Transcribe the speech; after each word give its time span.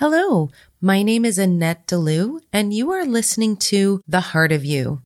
Hello, 0.00 0.48
my 0.80 1.02
name 1.02 1.24
is 1.24 1.38
Annette 1.38 1.88
Dalloo, 1.88 2.38
and 2.52 2.72
you 2.72 2.92
are 2.92 3.04
listening 3.04 3.56
to 3.56 4.00
The 4.06 4.20
Heart 4.20 4.52
of 4.52 4.64
You. 4.64 5.00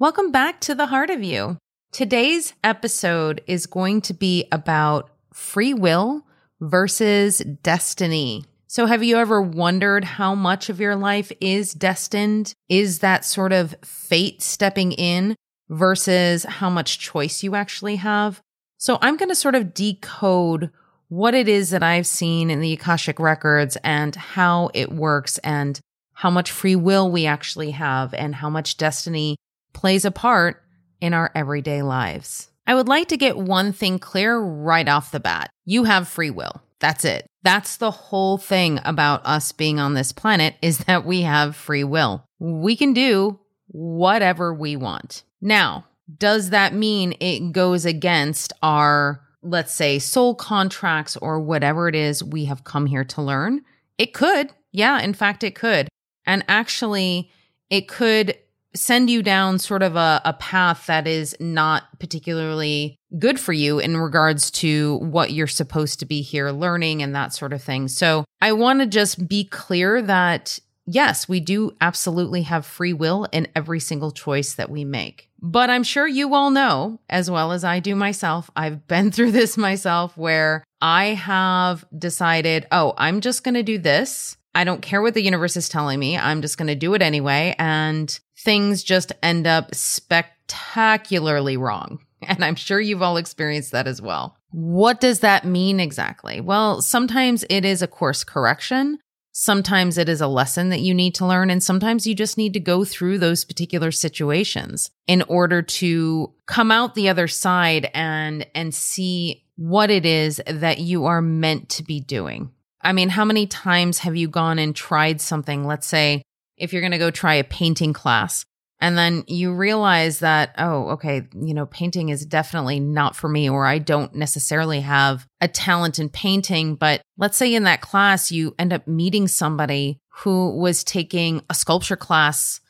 Welcome 0.00 0.32
back 0.32 0.60
to 0.62 0.74
The 0.74 0.86
Heart 0.86 1.10
of 1.10 1.22
You. 1.22 1.56
Today's 1.92 2.52
episode 2.64 3.42
is 3.46 3.66
going 3.66 4.00
to 4.00 4.12
be 4.12 4.48
about 4.50 5.10
free 5.32 5.72
will 5.72 6.26
versus 6.60 7.38
destiny. 7.62 8.44
So, 8.72 8.86
have 8.86 9.02
you 9.02 9.16
ever 9.16 9.42
wondered 9.42 10.04
how 10.04 10.36
much 10.36 10.68
of 10.68 10.78
your 10.78 10.94
life 10.94 11.32
is 11.40 11.72
destined? 11.72 12.54
Is 12.68 13.00
that 13.00 13.24
sort 13.24 13.52
of 13.52 13.74
fate 13.82 14.42
stepping 14.42 14.92
in 14.92 15.34
versus 15.68 16.44
how 16.44 16.70
much 16.70 17.00
choice 17.00 17.42
you 17.42 17.56
actually 17.56 17.96
have? 17.96 18.40
So, 18.78 18.96
I'm 19.02 19.16
going 19.16 19.28
to 19.28 19.34
sort 19.34 19.56
of 19.56 19.74
decode 19.74 20.70
what 21.08 21.34
it 21.34 21.48
is 21.48 21.70
that 21.70 21.82
I've 21.82 22.06
seen 22.06 22.48
in 22.48 22.60
the 22.60 22.72
Akashic 22.72 23.18
records 23.18 23.76
and 23.82 24.14
how 24.14 24.70
it 24.72 24.92
works 24.92 25.38
and 25.38 25.80
how 26.12 26.30
much 26.30 26.52
free 26.52 26.76
will 26.76 27.10
we 27.10 27.26
actually 27.26 27.72
have 27.72 28.14
and 28.14 28.36
how 28.36 28.50
much 28.50 28.76
destiny 28.76 29.34
plays 29.72 30.04
a 30.04 30.12
part 30.12 30.62
in 31.00 31.12
our 31.12 31.32
everyday 31.34 31.82
lives. 31.82 32.48
I 32.68 32.76
would 32.76 32.86
like 32.86 33.08
to 33.08 33.16
get 33.16 33.36
one 33.36 33.72
thing 33.72 33.98
clear 33.98 34.38
right 34.38 34.88
off 34.88 35.10
the 35.10 35.18
bat. 35.18 35.50
You 35.64 35.82
have 35.82 36.06
free 36.06 36.30
will. 36.30 36.62
That's 36.78 37.04
it. 37.04 37.26
That's 37.42 37.78
the 37.78 37.90
whole 37.90 38.36
thing 38.38 38.80
about 38.84 39.24
us 39.24 39.52
being 39.52 39.80
on 39.80 39.94
this 39.94 40.12
planet 40.12 40.56
is 40.60 40.78
that 40.78 41.06
we 41.06 41.22
have 41.22 41.56
free 41.56 41.84
will. 41.84 42.24
We 42.38 42.76
can 42.76 42.92
do 42.92 43.38
whatever 43.68 44.52
we 44.52 44.76
want. 44.76 45.22
Now, 45.40 45.86
does 46.18 46.50
that 46.50 46.74
mean 46.74 47.14
it 47.20 47.52
goes 47.52 47.86
against 47.86 48.52
our, 48.62 49.22
let's 49.42 49.72
say, 49.72 49.98
soul 49.98 50.34
contracts 50.34 51.16
or 51.16 51.40
whatever 51.40 51.88
it 51.88 51.94
is 51.94 52.22
we 52.22 52.46
have 52.46 52.64
come 52.64 52.86
here 52.86 53.04
to 53.04 53.22
learn? 53.22 53.62
It 53.96 54.12
could. 54.12 54.52
Yeah, 54.72 55.00
in 55.00 55.14
fact, 55.14 55.42
it 55.44 55.54
could. 55.54 55.88
And 56.26 56.44
actually, 56.48 57.30
it 57.70 57.88
could 57.88 58.36
send 58.74 59.10
you 59.10 59.22
down 59.22 59.58
sort 59.58 59.82
of 59.82 59.96
a, 59.96 60.20
a 60.24 60.32
path 60.34 60.86
that 60.86 61.06
is 61.06 61.36
not 61.40 61.98
particularly 61.98 62.98
good 63.18 63.40
for 63.40 63.52
you 63.52 63.78
in 63.78 63.96
regards 63.96 64.50
to 64.50 64.96
what 64.98 65.32
you're 65.32 65.46
supposed 65.46 65.98
to 66.00 66.06
be 66.06 66.22
here 66.22 66.50
learning 66.50 67.02
and 67.02 67.14
that 67.14 67.32
sort 67.34 67.52
of 67.52 67.62
thing. 67.62 67.88
So 67.88 68.24
I 68.40 68.52
want 68.52 68.80
to 68.80 68.86
just 68.86 69.26
be 69.28 69.44
clear 69.44 70.00
that 70.02 70.58
yes, 70.86 71.28
we 71.28 71.40
do 71.40 71.76
absolutely 71.80 72.42
have 72.42 72.66
free 72.66 72.92
will 72.92 73.26
in 73.32 73.48
every 73.54 73.80
single 73.80 74.10
choice 74.10 74.54
that 74.54 74.70
we 74.70 74.84
make. 74.84 75.30
But 75.40 75.70
I'm 75.70 75.84
sure 75.84 76.06
you 76.06 76.34
all 76.34 76.50
know, 76.50 77.00
as 77.08 77.30
well 77.30 77.52
as 77.52 77.64
I 77.64 77.80
do 77.80 77.94
myself, 77.94 78.50
I've 78.56 78.86
been 78.88 79.10
through 79.10 79.32
this 79.32 79.56
myself 79.56 80.16
where 80.16 80.64
I 80.80 81.06
have 81.06 81.84
decided, 81.96 82.66
oh, 82.72 82.94
I'm 82.96 83.20
just 83.20 83.44
going 83.44 83.54
to 83.54 83.62
do 83.62 83.78
this. 83.78 84.36
I 84.54 84.64
don't 84.64 84.82
care 84.82 85.00
what 85.00 85.14
the 85.14 85.22
universe 85.22 85.56
is 85.56 85.68
telling 85.68 86.00
me. 86.00 86.18
I'm 86.18 86.42
just 86.42 86.58
going 86.58 86.66
to 86.68 86.74
do 86.74 86.94
it 86.94 87.02
anyway. 87.02 87.54
And 87.58 88.18
things 88.44 88.82
just 88.82 89.12
end 89.22 89.46
up 89.46 89.74
spectacularly 89.74 91.56
wrong. 91.56 92.00
And 92.28 92.44
I'm 92.44 92.54
sure 92.54 92.78
you've 92.78 93.00
all 93.00 93.16
experienced 93.16 93.72
that 93.72 93.86
as 93.86 94.02
well. 94.02 94.36
What 94.50 95.00
does 95.00 95.20
that 95.20 95.46
mean 95.46 95.80
exactly? 95.80 96.42
Well, 96.42 96.82
sometimes 96.82 97.46
it 97.48 97.64
is 97.64 97.80
a 97.80 97.86
course 97.86 98.24
correction. 98.24 98.98
Sometimes 99.32 99.96
it 99.96 100.06
is 100.06 100.20
a 100.20 100.26
lesson 100.26 100.68
that 100.68 100.80
you 100.80 100.92
need 100.92 101.14
to 101.14 101.26
learn. 101.26 101.48
And 101.48 101.62
sometimes 101.62 102.06
you 102.06 102.14
just 102.14 102.36
need 102.36 102.52
to 102.52 102.60
go 102.60 102.84
through 102.84 103.18
those 103.18 103.46
particular 103.46 103.90
situations 103.90 104.90
in 105.06 105.22
order 105.22 105.62
to 105.62 106.34
come 106.44 106.70
out 106.70 106.94
the 106.94 107.08
other 107.08 107.26
side 107.26 107.88
and, 107.94 108.46
and 108.54 108.74
see 108.74 109.46
what 109.56 109.90
it 109.90 110.04
is 110.04 110.42
that 110.46 110.78
you 110.78 111.06
are 111.06 111.22
meant 111.22 111.70
to 111.70 111.82
be 111.82 112.00
doing. 112.00 112.50
I 112.82 112.92
mean, 112.92 113.08
how 113.08 113.24
many 113.24 113.46
times 113.46 114.00
have 114.00 114.16
you 114.16 114.28
gone 114.28 114.58
and 114.58 114.76
tried 114.76 115.22
something? 115.22 115.64
Let's 115.64 115.86
say 115.86 116.22
if 116.60 116.72
you're 116.72 116.82
going 116.82 116.92
to 116.92 116.98
go 116.98 117.10
try 117.10 117.34
a 117.34 117.44
painting 117.44 117.92
class 117.92 118.44
and 118.80 118.96
then 118.96 119.24
you 119.26 119.52
realize 119.52 120.20
that, 120.20 120.54
oh, 120.56 120.90
okay, 120.90 121.28
you 121.34 121.52
know, 121.52 121.66
painting 121.66 122.08
is 122.08 122.24
definitely 122.24 122.80
not 122.80 123.14
for 123.14 123.28
me, 123.28 123.50
or 123.50 123.66
I 123.66 123.78
don't 123.78 124.14
necessarily 124.14 124.80
have 124.80 125.26
a 125.40 125.48
talent 125.48 125.98
in 125.98 126.08
painting. 126.08 126.76
But 126.76 127.02
let's 127.18 127.36
say 127.36 127.54
in 127.54 127.64
that 127.64 127.82
class, 127.82 128.32
you 128.32 128.54
end 128.58 128.72
up 128.72 128.88
meeting 128.88 129.28
somebody 129.28 130.00
who 130.20 130.56
was 130.56 130.82
taking 130.82 131.42
a 131.50 131.54
sculpture 131.54 131.96
class 131.96 132.60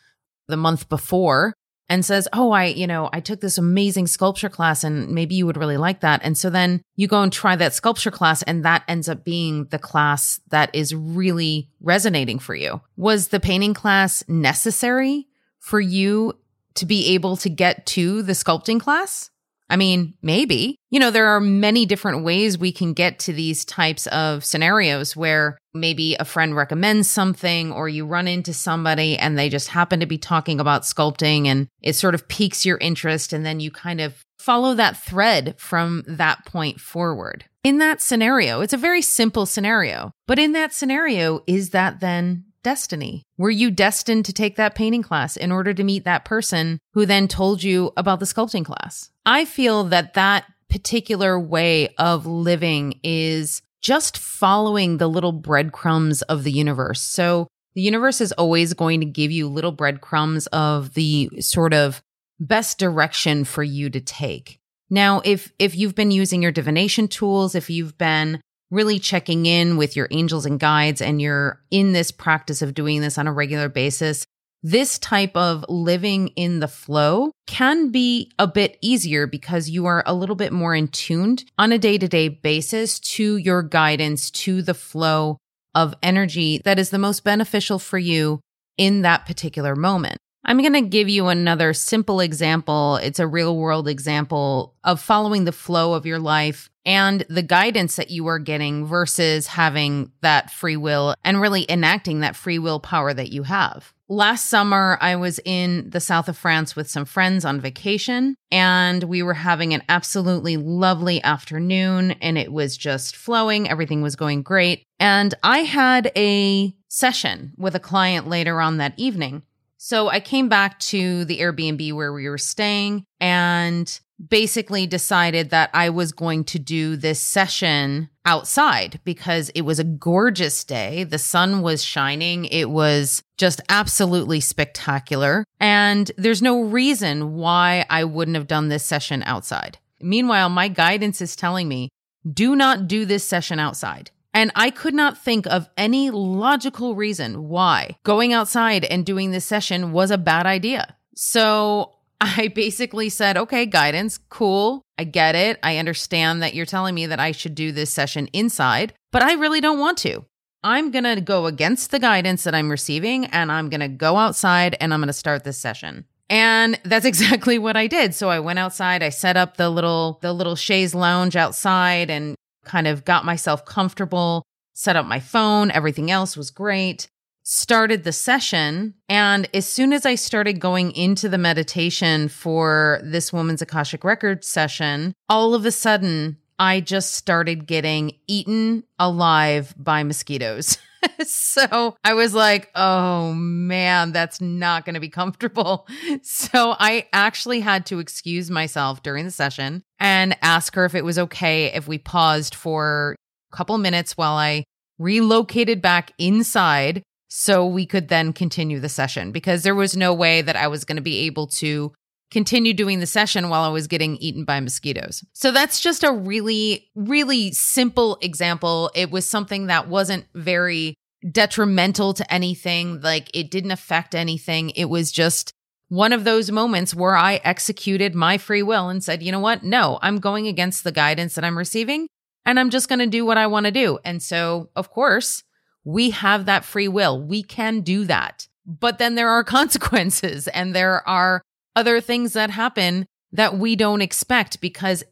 the 0.48 0.56
month 0.56 0.88
before 0.88 1.54
and 1.90 2.04
says, 2.04 2.28
Oh, 2.32 2.52
I, 2.52 2.66
you 2.66 2.86
know, 2.86 3.10
I 3.12 3.20
took 3.20 3.40
this 3.40 3.58
amazing 3.58 4.06
sculpture 4.06 4.48
class 4.48 4.84
and 4.84 5.10
maybe 5.10 5.34
you 5.34 5.44
would 5.44 5.56
really 5.56 5.76
like 5.76 6.00
that. 6.00 6.20
And 6.22 6.38
so 6.38 6.48
then 6.48 6.80
you 6.96 7.08
go 7.08 7.22
and 7.22 7.32
try 7.32 7.56
that 7.56 7.74
sculpture 7.74 8.12
class 8.12 8.42
and 8.42 8.64
that 8.64 8.84
ends 8.88 9.08
up 9.08 9.24
being 9.24 9.66
the 9.66 9.78
class 9.78 10.40
that 10.50 10.74
is 10.74 10.94
really 10.94 11.68
resonating 11.80 12.38
for 12.38 12.54
you. 12.54 12.80
Was 12.96 13.28
the 13.28 13.40
painting 13.40 13.74
class 13.74 14.24
necessary 14.28 15.26
for 15.58 15.80
you 15.80 16.38
to 16.76 16.86
be 16.86 17.14
able 17.14 17.36
to 17.38 17.50
get 17.50 17.84
to 17.86 18.22
the 18.22 18.32
sculpting 18.32 18.80
class? 18.80 19.30
I 19.70 19.76
mean, 19.76 20.14
maybe. 20.20 20.76
You 20.91 20.98
know, 20.98 21.12
there 21.12 21.28
are 21.28 21.41
many 21.41 21.86
different 21.86 22.25
ways 22.25 22.58
we 22.58 22.72
can 22.72 22.92
get 22.92 23.20
to 23.20 23.32
these 23.32 23.64
types 23.64 24.08
of 24.08 24.44
scenarios 24.44 25.14
where 25.16 25.56
maybe 25.72 26.16
a 26.16 26.25
friend 26.25 26.56
recommends 26.56 27.08
something 27.08 27.70
or 27.70 27.88
you 27.88 28.04
run 28.04 28.26
into 28.26 28.53
somebody 28.53 29.16
and 29.16 29.38
they 29.38 29.48
just 29.48 29.69
happen 29.69 30.00
to 30.00 30.06
be 30.06 30.19
talking 30.19 30.58
about 30.58 30.82
sculpting 30.82 31.47
and 31.47 31.69
it 31.81 31.94
sort 31.94 32.16
of 32.16 32.26
piques 32.26 32.66
your 32.66 32.78
interest 32.78 33.32
and 33.32 33.47
then 33.47 33.60
you 33.60 33.70
kind 33.70 34.00
of 34.00 34.20
follow 34.41 34.75
that 34.75 34.97
thread 34.97 35.54
from 35.58 36.02
that 36.08 36.44
point 36.44 36.81
forward. 36.81 37.44
In 37.62 37.78
that 37.78 38.00
scenario, 38.00 38.62
it's 38.62 38.72
a 38.72 38.78
very 38.78 39.02
simple 39.02 39.47
scenario, 39.47 40.10
but 40.26 40.38
in 40.38 40.52
that 40.52 40.72
scenario, 40.72 41.42
is 41.47 41.70
that 41.70 42.00
then 42.00 42.44
destiny? 42.62 43.22
Were 43.38 43.50
you 43.50 43.71
destined 43.71 44.25
to 44.26 44.32
take 44.32 44.56
that 44.56 44.75
painting 44.75 45.03
class 45.03 45.37
in 45.37 45.53
order 45.53 45.72
to 45.75 45.84
meet 45.84 46.04
that 46.04 46.25
person 46.25 46.78
who 46.94 47.06
then 47.06 47.28
told 47.28 47.62
you 47.62 47.93
about 47.97 48.21
the 48.21 48.26
sculpting 48.26 48.65
class? 48.65 49.10
I 49.25 49.44
feel 49.44 49.84
that 49.84 50.15
that 50.15 50.44
particular 50.69 51.38
way 51.38 51.94
of 51.99 52.26
living 52.26 53.00
is 53.03 53.62
just 53.81 54.19
following 54.19 54.99
the 54.99 55.09
little 55.09 55.32
breadcrumbs 55.32 56.22
of 56.22 56.44
the 56.44 56.53
universe. 56.53 57.00
So 57.00 57.49
the 57.75 57.82
universe 57.82 58.20
is 58.20 58.32
always 58.32 58.75
going 58.75 59.00
to 59.00 59.06
give 59.06 59.31
you 59.31 59.49
little 59.49 59.72
breadcrumbs 59.72 60.47
of 60.49 60.94
the 60.94 61.31
sort 61.41 61.72
of 61.72 62.03
best 62.38 62.78
direction 62.78 63.44
for 63.44 63.62
you 63.62 63.91
to 63.91 64.00
take. 64.00 64.59
Now, 64.88 65.22
if 65.25 65.53
if 65.59 65.76
you've 65.76 65.94
been 65.94 66.10
using 66.10 66.43
your 66.43 66.53
divination 66.53 67.06
tools, 67.06 67.54
if 67.54 67.70
you've 67.70 67.97
been 67.97 68.41
really 68.70 68.98
checking 68.98 69.47
in 69.47 69.76
with 69.76 69.97
your 69.97 70.08
angels 70.10 70.47
and 70.47 70.60
guides 70.60 71.00
and 71.00 71.20
you're 71.20 71.60
in 71.70 71.92
this 71.92 72.10
practice 72.10 72.62
of 72.62 72.75
doing 72.75 73.00
this 73.00 73.19
on 73.19 73.26
a 73.26 73.32
regular 73.32 73.69
basis, 73.69 74.25
this 74.62 74.98
type 74.98 75.36
of 75.36 75.64
living 75.69 76.28
in 76.28 76.60
the 76.60 76.69
flow 76.69 77.32
can 77.47 77.91
be 77.91 78.31
a 78.38 78.47
bit 78.47 78.76
easier 78.82 79.26
because 79.26 79.70
you 79.70 79.86
are 79.86 80.03
a 80.06 80.14
little 80.14 80.36
bit 80.36 80.53
more 80.53 80.75
in 80.75 80.88
tuned 80.88 81.44
on 81.58 81.72
a 81.72 81.78
day 81.78 81.97
to 81.97 82.08
day 82.08 82.28
basis 82.28 83.00
to 83.00 83.36
your 83.36 83.62
guidance, 83.62 84.31
to 84.31 84.62
the 84.62 84.75
flow 84.75 85.38
of 85.75 85.94
energy 86.02 86.60
that 86.64 86.78
is 86.78 86.91
the 86.91 86.98
most 86.98 87.25
beneficial 87.25 87.78
for 87.78 87.98
you 87.98 88.41
in 88.76 89.02
that 89.02 89.26
particular 89.26 89.75
moment. 89.75 90.19
I'm 90.44 90.58
going 90.58 90.72
to 90.72 90.80
give 90.80 91.08
you 91.08 91.28
another 91.28 91.74
simple 91.74 92.20
example. 92.20 92.96
It's 92.96 93.18
a 93.18 93.26
real 93.26 93.56
world 93.56 93.88
example 93.88 94.74
of 94.84 95.00
following 95.00 95.44
the 95.44 95.52
flow 95.52 95.94
of 95.94 96.06
your 96.06 96.18
life 96.18 96.70
and 96.86 97.24
the 97.28 97.42
guidance 97.42 97.96
that 97.96 98.10
you 98.10 98.26
are 98.26 98.38
getting 98.38 98.86
versus 98.86 99.46
having 99.46 100.12
that 100.22 100.50
free 100.50 100.76
will 100.76 101.14
and 101.24 101.40
really 101.40 101.70
enacting 101.70 102.20
that 102.20 102.36
free 102.36 102.58
will 102.58 102.80
power 102.80 103.12
that 103.12 103.30
you 103.30 103.42
have. 103.42 103.92
Last 104.08 104.50
summer, 104.50 104.98
I 105.00 105.14
was 105.14 105.38
in 105.44 105.90
the 105.90 106.00
south 106.00 106.28
of 106.28 106.37
France 106.37 106.75
with 106.75 106.90
some 106.90 107.04
friends 107.04 107.44
on 107.44 107.60
vacation, 107.60 108.34
and 108.50 109.04
we 109.04 109.22
were 109.22 109.34
having 109.34 109.72
an 109.72 109.84
absolutely 109.88 110.56
lovely 110.56 111.22
afternoon, 111.22 112.12
and 112.20 112.36
it 112.36 112.52
was 112.52 112.76
just 112.76 113.14
flowing. 113.14 113.69
Everything 113.69 114.02
was 114.02 114.16
going 114.16 114.43
great. 114.43 114.82
And 114.98 115.32
I 115.44 115.58
had 115.58 116.10
a 116.16 116.75
session 116.88 117.52
with 117.56 117.76
a 117.76 117.81
client 117.81 118.26
later 118.26 118.60
on 118.60 118.78
that 118.78 118.94
evening. 118.96 119.44
So 119.82 120.11
I 120.11 120.21
came 120.21 120.50
back 120.50 120.79
to 120.81 121.25
the 121.25 121.38
Airbnb 121.38 121.94
where 121.94 122.12
we 122.12 122.29
were 122.29 122.37
staying 122.37 123.06
and 123.19 123.99
basically 124.29 124.87
decided 124.87 125.49
that 125.50 125.71
I 125.73 125.88
was 125.88 126.12
going 126.12 126.44
to 126.44 126.59
do 126.59 126.97
this 126.97 127.19
session 127.19 128.11
outside 128.27 129.00
because 129.05 129.49
it 129.55 129.62
was 129.62 129.79
a 129.79 129.85
gorgeous 129.85 130.65
day. 130.65 131.05
The 131.05 131.17
sun 131.17 131.62
was 131.62 131.82
shining. 131.82 132.44
It 132.44 132.69
was 132.69 133.23
just 133.38 133.62
absolutely 133.71 134.41
spectacular. 134.41 135.47
And 135.61 136.12
there's 136.19 136.43
no 136.43 136.61
reason 136.61 137.37
why 137.37 137.87
I 137.88 138.05
wouldn't 138.05 138.37
have 138.37 138.47
done 138.47 138.69
this 138.69 138.85
session 138.85 139.23
outside. 139.25 139.79
Meanwhile, 139.99 140.50
my 140.50 140.69
guidance 140.69 141.23
is 141.23 141.35
telling 141.35 141.69
me 141.69 141.88
do 142.31 142.55
not 142.55 142.87
do 142.87 143.06
this 143.06 143.25
session 143.25 143.59
outside. 143.59 144.11
And 144.32 144.53
I 144.55 144.71
could 144.71 144.94
not 144.94 145.19
think 145.19 145.47
of 145.47 145.69
any 145.77 146.11
logical 146.11 146.94
reason 146.94 147.49
why 147.49 147.97
going 148.05 148.32
outside 148.32 148.85
and 148.85 149.05
doing 149.05 149.31
this 149.31 149.44
session 149.44 149.93
was 149.93 150.11
a 150.11 150.19
bad 150.19 150.47
idea. 150.47 150.97
So 151.15 151.93
I 152.21 152.49
basically 152.49 153.09
said, 153.09 153.37
okay, 153.37 153.67
guidance, 153.67 154.19
cool. 154.19 154.82
I 154.99 155.05
get 155.05 155.35
it. 155.35 155.59
I 155.62 155.79
understand 155.79 156.43
that 156.43 156.55
you're 156.55 156.67
telling 156.67 156.94
me 156.94 157.06
that 157.06 157.21
I 157.21 157.32
should 157.32 157.55
do 157.55 157.73
this 157.73 157.91
session 157.91 158.29
inside, 158.32 158.93
but 159.11 159.23
I 159.23 159.32
really 159.32 159.61
don't 159.61 159.79
want 159.79 159.99
to. 159.99 160.25
I'm 160.62 160.91
going 160.91 161.05
to 161.05 161.21
go 161.23 161.47
against 161.47 161.91
the 161.91 161.99
guidance 161.99 162.44
that 162.44 162.55
I'm 162.55 162.71
receiving 162.71 163.25
and 163.27 163.50
I'm 163.50 163.71
going 163.71 163.81
to 163.81 163.88
go 163.88 164.17
outside 164.17 164.77
and 164.79 164.93
I'm 164.93 165.00
going 165.00 165.06
to 165.06 165.15
start 165.15 165.44
this 165.44 165.56
session. 165.56 166.05
And 166.29 166.79
that's 166.85 167.06
exactly 167.06 167.59
what 167.59 167.77
I 167.77 167.87
did. 167.87 168.15
So 168.15 168.29
I 168.29 168.41
went 168.41 168.59
outside, 168.59 169.03
I 169.03 169.09
set 169.09 169.37
up 169.37 169.56
the 169.56 169.71
little 169.71 170.19
the 170.21 170.32
little 170.32 170.56
chaise 170.56 170.94
lounge 170.94 171.37
outside 171.37 172.11
and 172.11 172.37
kind 172.64 172.86
of 172.86 173.04
got 173.04 173.24
myself 173.24 173.64
comfortable, 173.64 174.44
set 174.72 174.96
up 174.96 175.06
my 175.06 175.20
phone, 175.20 175.70
everything 175.70 176.10
else 176.10 176.36
was 176.36 176.50
great. 176.50 177.08
Started 177.42 178.04
the 178.04 178.12
session, 178.12 178.94
and 179.08 179.48
as 179.54 179.66
soon 179.66 179.92
as 179.92 180.06
I 180.06 180.14
started 180.14 180.60
going 180.60 180.92
into 180.92 181.28
the 181.28 181.38
meditation 181.38 182.28
for 182.28 183.00
this 183.02 183.32
woman's 183.32 183.62
Akashic 183.62 184.04
Record 184.04 184.44
session, 184.44 185.14
all 185.28 185.54
of 185.54 185.64
a 185.64 185.72
sudden 185.72 186.36
I 186.58 186.80
just 186.80 187.14
started 187.14 187.66
getting 187.66 188.12
eaten 188.26 188.84
alive 188.98 189.74
by 189.78 190.02
mosquitoes. 190.02 190.76
so 191.26 191.97
I 192.05 192.14
was 192.14 192.35
like, 192.35 192.70
oh 192.75 193.32
man, 193.35 194.12
that's 194.12 194.41
not 194.41 194.85
going 194.85 194.94
to 194.94 195.00
be 195.00 195.08
comfortable. 195.08 195.87
So 196.23 196.75
I 196.79 197.06
actually 197.12 197.61
had 197.61 197.87
to 197.87 197.99
excuse 197.99 198.50
myself 198.50 199.02
during 199.02 199.25
the 199.25 199.31
session 199.31 199.82
and 199.99 200.37
ask 200.43 200.75
her 200.75 200.85
if 200.85 200.94
it 200.94 201.05
was 201.05 201.19
okay 201.19 201.67
if 201.67 201.87
we 201.88 201.99
paused 201.99 202.55
for 202.55 203.17
a 203.52 203.56
couple 203.56 203.76
minutes 203.79 204.17
while 204.17 204.35
I 204.35 204.64
relocated 204.99 205.81
back 205.82 206.12
inside 206.19 207.03
so 207.29 207.67
we 207.67 207.87
could 207.87 208.08
then 208.08 208.32
continue 208.32 208.81
the 208.81 208.88
session 208.88 209.31
because 209.31 209.62
there 209.62 209.75
was 209.75 209.96
no 209.96 210.12
way 210.12 210.43
that 210.43 210.56
I 210.56 210.69
was 210.69 210.85
going 210.85 210.96
to 210.96 211.03
be 211.03 211.20
able 211.20 211.46
to 211.46 211.93
continue 212.31 212.73
doing 212.73 213.00
the 213.00 213.06
session 213.06 213.49
while 213.49 213.62
I 213.62 213.69
was 213.69 213.87
getting 213.87 214.17
eaten 214.17 214.44
by 214.44 214.61
mosquitoes. 214.61 215.25
So 215.32 215.50
that's 215.50 215.81
just 215.81 216.05
a 216.05 216.12
really, 216.12 216.88
really 216.94 217.53
simple 217.53 218.19
example. 218.21 218.91
It 218.94 219.11
was 219.11 219.29
something 219.29 219.67
that 219.67 219.88
wasn't 219.88 220.27
very 220.35 220.94
detrimental 221.29 222.15
to 222.15 222.32
anything, 222.32 223.00
like 223.00 223.31
it 223.35 223.50
didn't 223.50 223.73
affect 223.73 224.15
anything. 224.15 224.71
It 224.71 224.87
was 224.87 225.12
just 225.12 225.53
one 225.88 226.12
of 226.12 226.25
those 226.25 226.50
moments 226.50 226.94
where 226.94 227.17
I 227.17 227.41
executed 227.43 228.15
my 228.15 228.38
free 228.38 228.62
will 228.62 228.88
and 228.88 229.03
said, 229.03 229.23
you 229.23 229.32
know 229.32 229.41
what? 229.41 229.65
No, 229.65 229.99
I'm 230.03 230.21
going 230.21 230.47
against 230.47 230.85
the 230.85 230.93
guidance 230.93 231.35
that 231.35 231.44
I'm 231.44 231.59
receiving 231.59 232.06
and 232.47 232.59
I'm 232.59 232.71
just 232.71 232.88
going 232.88 233.00
to 233.00 233.06
do 233.06 233.27
what 233.27 233.38
I 233.38 233.49
want 233.49 233.67
to 233.67 233.73
do. 233.73 233.99
And 234.05 234.23
so, 234.23 234.71
of 234.77 234.91
course, 234.91 235.43
we 235.85 236.11
have 236.11 236.47
that 236.47 236.65
free 236.65 236.88
will. 236.88 237.21
We 237.21 237.43
can 237.43 237.81
do 237.81 238.05
that. 238.05 238.47
But 238.65 238.99
then 238.99 239.17
there 239.17 239.29
are 239.29 239.44
consequences 239.59 240.47
and 240.49 240.75
there 240.75 241.06
are 241.09 241.43
other 241.76 242.00
things 242.00 242.32
that 242.32 242.50
happen 242.50 243.06
that 243.32 243.56
we 243.56 243.76
don't 243.76 244.02
expect 244.02 244.61
because 244.61 245.05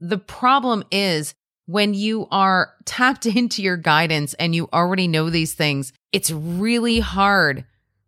the 0.00 0.18
problem 0.18 0.84
is 0.90 1.34
when 1.66 1.94
you 1.94 2.26
are 2.30 2.74
tapped 2.84 3.26
into 3.26 3.62
your 3.62 3.76
guidance 3.76 4.34
and 4.34 4.54
you 4.54 4.68
already 4.72 5.08
know 5.08 5.30
these 5.30 5.54
things, 5.54 5.92
it's 6.12 6.30
really 6.30 7.00
hard 7.00 7.64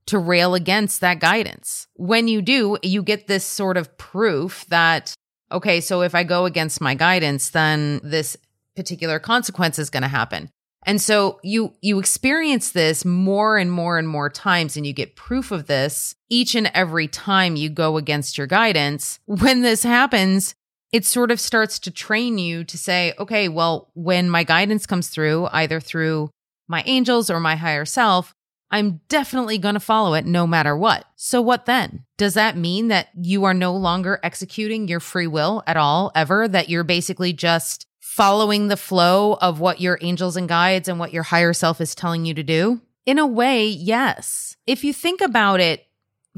to 0.06 0.19
rail 0.19 0.55
against 0.55 1.01
that 1.01 1.19
guidance. 1.19 1.87
When 1.95 2.29
you 2.29 2.43
do, 2.43 2.77
you 2.83 3.03
get 3.03 3.27
this 3.27 3.45
sort 3.45 3.79
of 3.79 3.97
proof 3.97 4.67
that, 4.67 5.15
okay, 5.51 5.81
so 5.81 6.03
if 6.03 6.15
I 6.15 6.25
go 6.25 6.45
against 6.45 6.81
my 6.81 6.95
guidance, 6.95 7.51
then 7.51 8.01
this 8.03 8.37
particular 8.77 9.19
consequence 9.19 9.79
is 9.79 9.89
going 9.89 10.03
to 10.03 10.09
happen. 10.09 10.51
And 10.87 11.01
so 11.01 11.41
you 11.43 11.75
you 11.81 11.99
experience 11.99 12.73
this 12.73 13.05
more 13.05 13.57
and 13.59 13.71
more 13.71 13.99
and 13.99 14.09
more 14.09 14.29
times 14.29 14.77
and 14.77 14.87
you 14.87 14.93
get 14.93 15.17
proof 15.17 15.51
of 15.51 15.67
this 15.67 16.15
each 16.29 16.55
and 16.55 16.71
every 16.75 17.09
time 17.09 17.57
you 17.57 17.69
go 17.69 17.97
against 17.97 18.37
your 18.37 18.47
guidance. 18.47 19.19
When 19.27 19.63
this 19.63 19.83
happens, 19.83 20.55
it 20.93 21.05
sort 21.05 21.31
of 21.31 21.41
starts 21.41 21.79
to 21.81 21.91
train 21.91 22.39
you 22.39 22.65
to 22.65 22.79
say, 22.79 23.15
okay, 23.19 23.49
well, 23.49 23.91
when 23.95 24.31
my 24.31 24.45
guidance 24.45 24.87
comes 24.87 25.09
through, 25.09 25.49
either 25.53 25.81
through 25.81 26.31
my 26.69 26.83
angels 26.87 27.31
or 27.31 27.41
my 27.41 27.57
higher 27.57 27.85
self, 27.85 28.35
I'm 28.71 29.01
definitely 29.09 29.59
going 29.59 29.75
to 29.75 29.81
follow 29.81 30.15
it 30.15 30.27
no 30.27 30.47
matter 30.47 30.77
what. 30.77 31.05
So 31.17 31.41
what 31.41 31.67
then? 31.67 32.05
Does 32.17 32.35
that 32.35 32.57
mean 32.57 32.89
that 32.89 33.09
you 33.21 33.45
are 33.45 33.55
no 33.55 33.75
longer 33.75 34.19
executing 34.23 34.89
your 34.89 35.01
free 35.01 35.27
will 35.27 35.63
at 35.67 35.77
all 35.77 36.11
ever 36.15 36.49
that 36.49 36.69
you're 36.69 36.85
basically 36.85 37.33
just 37.33 37.87
following 38.15 38.69
the 38.69 38.77
flow 38.77 39.37
of 39.41 39.59
what 39.59 39.81
your 39.81 39.99
angels 40.01 40.37
and 40.37 40.49
guides 40.49 40.87
and 40.89 41.01
what 41.01 41.13
your 41.13 41.25
higher 41.25 41.53
self 41.53 41.81
is 41.81 41.97
telling 41.97 42.25
you 42.25 42.33
to 42.33 42.45
do? 42.45 42.81
In 43.05 43.19
a 43.19 43.27
way, 43.27 43.67
yes. 43.67 44.57
If 44.69 44.85
you 44.85 44.93
think 44.93 45.21
about 45.21 45.59
it 45.59 45.89